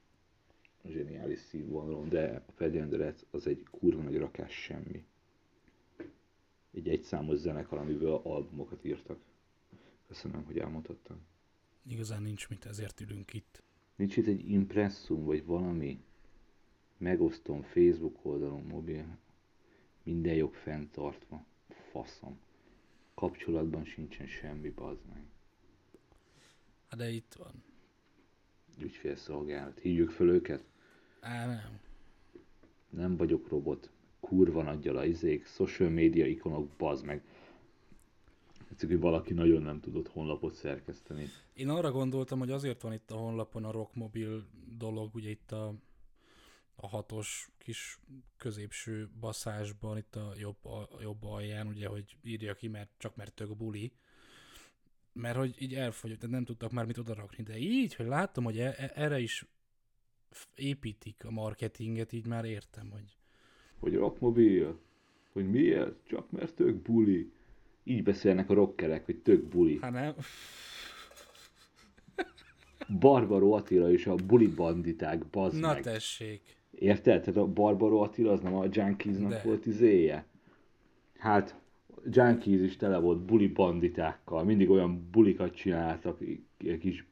zseniális 0.84 1.39
színvonalon, 1.39 2.09
de 2.09 2.45
a 2.59 2.64
Rats 2.91 3.20
az 3.30 3.47
egy 3.47 3.62
kurva 3.70 4.03
nagy 4.03 4.16
rakás 4.16 4.53
semmi 4.53 5.05
egy 6.76 6.89
egyszámos 6.89 7.39
zenekar, 7.39 7.78
amiből 7.78 8.20
albumokat 8.24 8.84
írtak. 8.84 9.18
Köszönöm, 10.07 10.45
hogy 10.45 10.59
elmondhattam. 10.59 11.26
Igazán 11.89 12.22
nincs 12.22 12.49
mit, 12.49 12.64
ezért 12.64 13.01
ülünk 13.01 13.34
itt. 13.34 13.62
Nincs 13.97 14.16
itt 14.16 14.26
egy 14.26 14.51
impresszum, 14.51 15.24
vagy 15.24 15.44
valami? 15.44 16.01
Megosztom 16.97 17.62
Facebook 17.62 18.24
oldalon, 18.24 18.62
mobil. 18.62 19.18
Minden 20.03 20.34
jog 20.34 20.55
fenntartva. 20.55 21.44
Faszom. 21.90 22.38
Kapcsolatban 23.14 23.84
sincsen 23.84 24.26
semmi, 24.26 24.70
bazd 24.70 25.01
meg. 25.09 25.22
Hát 26.88 26.99
de 26.99 27.11
itt 27.11 27.34
van. 27.38 27.62
Ügyfélszolgálat. 28.78 29.78
Hívjuk 29.78 30.11
föl 30.11 30.28
őket? 30.28 30.64
Á, 31.20 31.47
nem. 31.47 31.80
Nem 32.90 33.16
vagyok 33.16 33.49
robot. 33.49 33.90
Kurva 34.20 34.62
nagyjal 34.62 34.97
a 34.97 35.05
izék, 35.05 35.47
social 35.47 35.90
media 35.90 36.26
ikonok, 36.26 36.68
bazd 36.68 37.05
meg. 37.05 37.22
Csak, 38.77 38.91
hogy 38.91 39.01
valaki 39.01 39.33
nagyon 39.33 39.62
nem 39.62 39.81
tudott 39.81 40.09
honlapot 40.09 40.55
szerkeszteni. 40.55 41.27
Én 41.55 41.68
arra 41.68 41.91
gondoltam, 41.91 42.39
hogy 42.39 42.51
azért 42.51 42.83
van 42.83 42.93
itt 42.93 43.11
a 43.11 43.16
honlapon 43.16 43.64
a 43.64 43.70
Rockmobil 43.70 44.45
dolog, 44.79 45.14
ugye 45.14 45.31
itt 45.31 45.53
a 45.53 45.74
a 46.77 46.87
hatos 46.87 47.49
kis 47.59 47.99
középső 48.37 49.09
baszásban, 49.20 49.97
itt 49.97 50.16
a 50.16 50.33
jobb, 50.39 50.64
a 50.64 50.89
jobb 51.01 51.24
alján, 51.24 51.66
ugye, 51.66 51.89
hogy 51.89 52.16
írja 52.22 52.55
ki, 52.55 52.68
mert 52.68 52.91
csak 52.97 53.16
mert 53.16 53.35
tök 53.35 53.57
buli, 53.57 53.93
mert 55.12 55.37
hogy 55.37 55.55
így 55.59 55.74
elfogyott, 55.74 56.18
tehát 56.18 56.35
nem 56.35 56.45
tudtak 56.45 56.70
már 56.70 56.87
mit 56.87 56.99
odarakni, 56.99 57.43
de 57.43 57.59
így, 57.59 57.95
hogy 57.95 58.07
láttam, 58.07 58.45
hogy 58.45 58.59
e- 58.59 58.74
e- 58.79 58.93
erre 58.95 59.18
is 59.18 59.47
építik 60.55 61.24
a 61.24 61.31
marketinget, 61.31 62.12
így 62.12 62.27
már 62.27 62.45
értem, 62.45 62.91
hogy 62.91 63.16
Hogy 63.79 63.95
rockmobil? 63.95 64.79
Hogy 65.33 65.51
miért? 65.51 66.07
Csak 66.07 66.31
mert 66.31 66.55
tök 66.55 66.83
buli. 66.83 67.33
Így 67.89 68.03
beszélnek 68.03 68.51
a 68.51 68.55
rockerek, 68.55 69.05
hogy 69.05 69.16
tök 69.16 69.45
buli. 69.45 69.78
hát 69.80 69.93
nem, 69.93 70.14
Barbaro 72.99 73.53
Attila 73.53 73.91
is 73.93 74.07
a 74.07 74.14
buli 74.14 74.47
banditák, 74.47 75.26
bazd 75.26 75.61
na 75.61 75.72
meg. 75.72 75.82
tessék, 75.82 76.41
Érted? 76.70 77.20
Tehát 77.20 77.37
a 77.41 77.47
Barbaro 77.47 77.99
Attila 78.01 78.32
az 78.32 78.41
nem 78.41 78.55
a 78.55 78.64
Junkiesnak 78.70 79.30
De. 79.30 79.43
volt 79.45 79.66
izéje? 79.66 80.26
Hát, 81.18 81.61
Junkies 82.11 82.61
is 82.61 82.76
tele 82.76 82.99
volt 82.99 83.18
buli 83.24 83.47
banditákkal. 83.47 84.45
Mindig 84.45 84.70
olyan 84.70 85.09
bulikat 85.11 85.55
csináltak, 85.55 86.20
i- 86.20 86.47
kis 86.78 87.07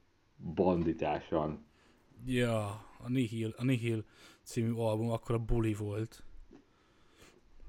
banditásan. 0.55 1.67
ja, 2.27 2.65
a 2.99 3.09
Nihil, 3.09 3.55
a 3.57 3.65
Nihil 3.65 4.05
című 4.43 4.73
album 4.73 5.11
akkor 5.11 5.35
a 5.35 5.39
buli 5.39 5.75
volt. 5.75 6.23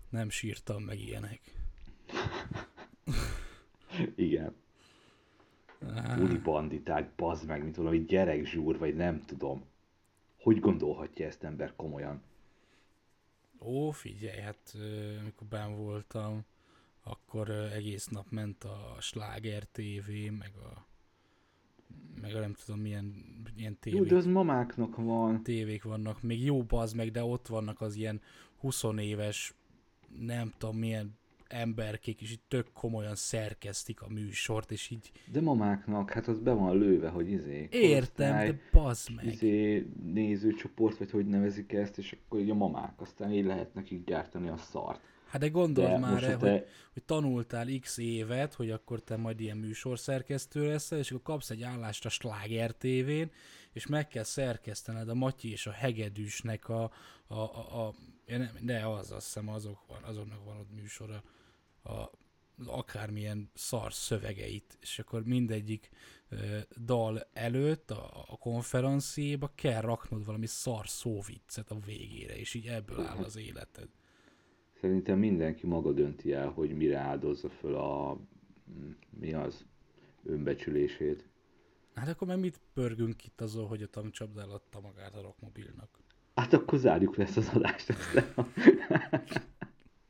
Nem 0.10 0.30
sírtam 0.30 0.84
meg 0.84 1.00
ilyenek. 1.00 1.42
Igen. 4.16 4.56
Á, 5.96 6.16
Buli 6.16 6.38
banditák, 6.38 7.16
bazd 7.16 7.48
meg, 7.48 7.64
mint 7.64 7.76
valami 7.76 8.06
gyerekzsúr, 8.06 8.78
vagy 8.78 8.96
nem 8.96 9.22
tudom. 9.22 9.64
Hogy 10.40 10.60
gondolhatja 10.60 11.26
ezt 11.26 11.44
ember 11.44 11.76
komolyan? 11.76 12.22
Ó, 13.60 13.92
figyelj, 13.92 14.40
hát 14.40 14.74
ö, 14.76 15.18
amikor 15.20 15.48
ben 15.48 15.76
voltam, 15.76 16.46
akkor 17.04 17.50
egész 17.50 18.08
nap 18.08 18.26
ment 18.30 18.64
a 18.64 18.96
Sláger 19.00 19.64
TV, 19.72 20.10
meg 20.38 20.52
a 20.56 20.86
meg 22.22 22.36
a 22.36 22.40
nem 22.40 22.54
tudom 22.54 22.82
milyen, 22.82 23.14
Jó, 23.58 23.74
tévék, 23.80 24.10
de 24.10 24.16
az 24.16 24.26
mamáknak 24.26 24.96
van. 24.96 25.44
tévék 25.44 25.84
vannak, 25.84 26.22
még 26.22 26.44
jó 26.44 26.66
az 26.70 26.94
meg, 26.94 27.12
de 27.12 27.24
ott 27.24 27.48
vannak 27.48 27.82
az 27.82 27.96
ilyen 27.96 28.22
20 28.58 28.84
éves, 28.98 29.54
nem 30.20 30.54
tudom 30.58 30.78
milyen 30.78 31.18
emberkék, 31.48 32.22
és 32.22 32.32
így 32.32 32.42
tök 32.48 32.72
komolyan 32.74 33.16
szerkesztik 33.16 34.02
a 34.02 34.08
műsort, 34.10 34.72
és 34.72 34.90
így 34.90 35.12
De 35.32 35.42
mamáknak, 35.42 36.12
hát 36.12 36.28
az 36.28 36.40
be 36.40 36.52
van 36.52 36.78
lőve, 36.78 37.10
hogy 37.10 37.30
izé. 37.32 37.68
értem, 37.72 38.46
de 38.46 38.60
bazd 38.72 39.16
meg. 39.16 39.26
izé 39.26 39.88
nézőcsoport, 40.04 40.98
vagy 40.98 41.12
hogy 41.12 41.26
nevezik 41.28 41.74
ezt, 41.74 41.98
és 41.98 42.18
akkor 42.26 42.40
így 42.40 42.50
a 42.50 42.54
mamák, 42.56 43.02
aztán 43.02 43.32
így 43.32 43.46
lehet 43.46 43.74
nekik 43.74 44.06
gyártani 44.06 44.48
a 44.48 44.58
szart. 44.58 45.02
Hát 45.26 45.42
de 45.42 45.50
gondold 45.50 45.88
De 45.90 45.98
már 45.98 46.24
el, 46.24 46.32
ha 46.32 46.40
hogy, 46.40 46.50
te- 46.50 46.66
hogy 46.94 47.04
tanultál 47.04 47.68
x 47.80 47.98
évet, 47.98 48.54
hogy 48.54 48.72
akkor 48.72 49.04
te 49.04 49.18
majd 49.18 49.40
ilyen 49.40 49.58
műsorszerkesztő 49.58 50.68
leszel, 50.68 50.98
és 51.00 51.12
akkor 51.12 51.24
kapsz 51.24 51.50
egy 51.50 51.64
állást 51.64 52.06
a 52.06 52.10
Sláger 52.10 52.72
TV-n, 52.72 53.32
és 53.74 53.88
meg 53.88 54.08
kell 54.08 54.24
szerkesztened 54.24 55.10
a 55.10 55.14
Matyi 55.14 55.52
és 55.52 55.68
a 55.68 55.72
Hegedűsnek 55.72 56.70
a, 56.70 56.92
a, 57.28 57.34
a, 57.36 57.88
a 57.88 57.94
ja 58.26 58.38
nem, 58.38 58.50
de 58.62 58.86
az, 58.86 59.12
azt 59.12 59.26
hiszem 59.26 59.50
azok 59.50 59.80
van, 59.88 60.04
azoknak 60.04 60.44
van 60.46 60.58
ott 60.58 60.76
műsora, 60.82 61.24
a, 61.86 62.10
akármilyen 62.66 63.50
szar 63.54 63.94
szövegeit, 63.94 64.78
és 64.82 65.00
akkor 65.00 65.24
mindegyik 65.24 65.90
ö, 66.30 66.58
dal 66.86 67.28
előtt 67.34 67.92
a, 67.92 68.26
a 68.28 68.38
konferenciéba 68.38 69.52
kell 69.56 69.82
raknod 69.82 70.26
valami 70.26 70.46
szar 70.46 70.88
szóviccet 70.88 71.72
a 71.72 71.80
végére, 71.86 72.38
és 72.38 72.54
így 72.54 72.68
ebből 72.68 73.00
áll 73.00 73.24
az 73.24 73.38
életed. 73.38 73.90
Szerintem 74.82 75.20
mindenki 75.20 75.68
maga 75.68 75.92
dönti 75.92 76.34
el, 76.34 76.50
hogy 76.50 76.76
mire 76.76 76.98
áldozza 76.98 77.50
föl 77.50 77.76
a, 77.76 78.20
mi 79.10 79.34
az, 79.34 79.66
önbecsülését. 80.24 81.28
Hát 81.94 82.08
akkor 82.08 82.28
meg 82.28 82.40
mit 82.40 82.60
pörgünk 82.74 83.26
itt 83.26 83.42
azon, 83.42 83.68
hogy 83.68 83.82
a 83.82 83.88
tankcsapda 83.88 84.42
eladta 84.42 84.80
magát 84.80 85.16
a 85.16 85.22
rockmobilnak? 85.22 86.00
Hát 86.36 86.54
akkor 86.54 86.80
zárjuk 86.80 87.16
le 87.16 87.24
ezt 87.24 87.38
az 87.38 87.50
adást. 87.54 87.90
Aztán. 87.90 88.46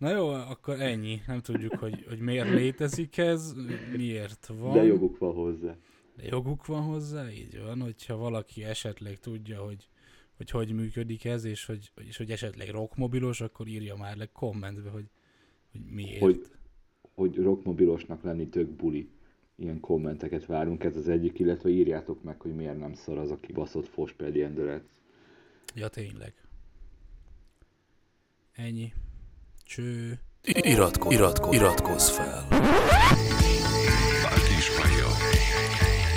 Na 0.06 0.12
jó, 0.12 0.28
akkor 0.28 0.82
ennyi. 0.82 1.22
Nem 1.28 1.42
tudjuk, 1.42 1.76
hogy, 1.76 2.06
hogy 2.08 2.20
miért 2.20 2.50
létezik 2.50 3.18
ez, 3.18 3.54
miért 3.96 4.46
van. 4.60 4.74
De 4.74 4.84
joguk 4.84 5.18
van 5.18 5.34
hozzá. 5.34 5.76
De 6.16 6.24
joguk 6.24 6.66
van 6.66 6.82
hozzá, 6.82 7.32
így 7.32 7.62
van, 7.62 7.82
hogyha 7.82 8.16
valaki 8.16 8.64
esetleg 8.64 9.20
tudja, 9.20 9.62
hogy 9.62 9.88
hogy, 10.38 10.50
hogy 10.50 10.72
működik 10.72 11.26
ez, 11.26 11.44
és 11.44 11.66
hogy, 11.66 11.92
és 11.96 12.18
hogy 12.18 12.32
esetleg 12.32 12.70
rockmobilos, 12.70 13.42
akkor 13.42 13.68
írja 13.68 13.96
már 13.96 14.18
le 14.18 14.26
kommentbe, 14.26 14.90
hogy, 14.90 15.10
hogy 15.72 15.82
miért. 15.90 16.20
Hogy, 16.20 16.46
hogy 17.16 17.36
rockmobilosnak 17.36 18.24
lenni 18.24 18.48
tök 18.48 18.70
buli. 18.70 19.10
Ilyen 19.56 19.80
kommenteket 19.80 20.46
várunk, 20.46 20.84
ez 20.84 20.96
az 20.96 21.08
egyik, 21.08 21.40
illetve 21.40 21.70
írjátok 21.70 22.24
meg, 22.24 22.42
hogy 22.42 22.56
miért 22.56 22.80
nem 22.80 22.94
szar 22.94 23.18
az 23.18 23.32
a 23.32 23.36
kibaszott 23.36 23.88
fospedi 23.88 24.42
endület. 24.42 24.84
Ja, 25.76 25.88
tényleg. 25.88 26.34
Ennyi. 28.52 28.94
Cső. 29.68 30.20
Iratkozz, 30.44 31.14
iratkozz, 31.14 31.54
iratkozz 31.56 32.10
fel. 32.10 32.48
Bárki 34.24 34.56
is 34.58 34.70
hallja. 34.70 35.08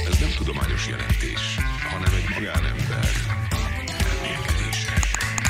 Ez 0.09 0.19
nem 0.21 0.31
tudományos 0.37 0.89
jelentés, 0.89 1.57
hanem 1.91 2.13
egy 2.15 2.35
magánember 2.35 3.29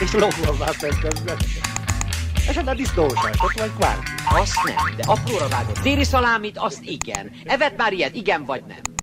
és 0.01 0.11
már 0.59 0.74
tettem 0.76 1.36
És 2.49 2.55
hát 2.55 2.68
a 2.68 2.74
disznóságot 2.74 3.53
vagy 3.57 3.70
kvárti. 3.76 4.11
Azt 4.28 4.55
nem, 4.64 4.96
de 4.96 5.03
apróra 5.07 5.49
vágott 5.49 5.78
téli 5.78 6.05
szalámit, 6.05 6.59
azt 6.59 6.82
igen. 6.82 7.30
Evet 7.44 7.76
már 7.76 7.92
ilyet, 7.92 8.14
igen 8.14 8.44
vagy 8.44 8.62
nem. 8.66 8.97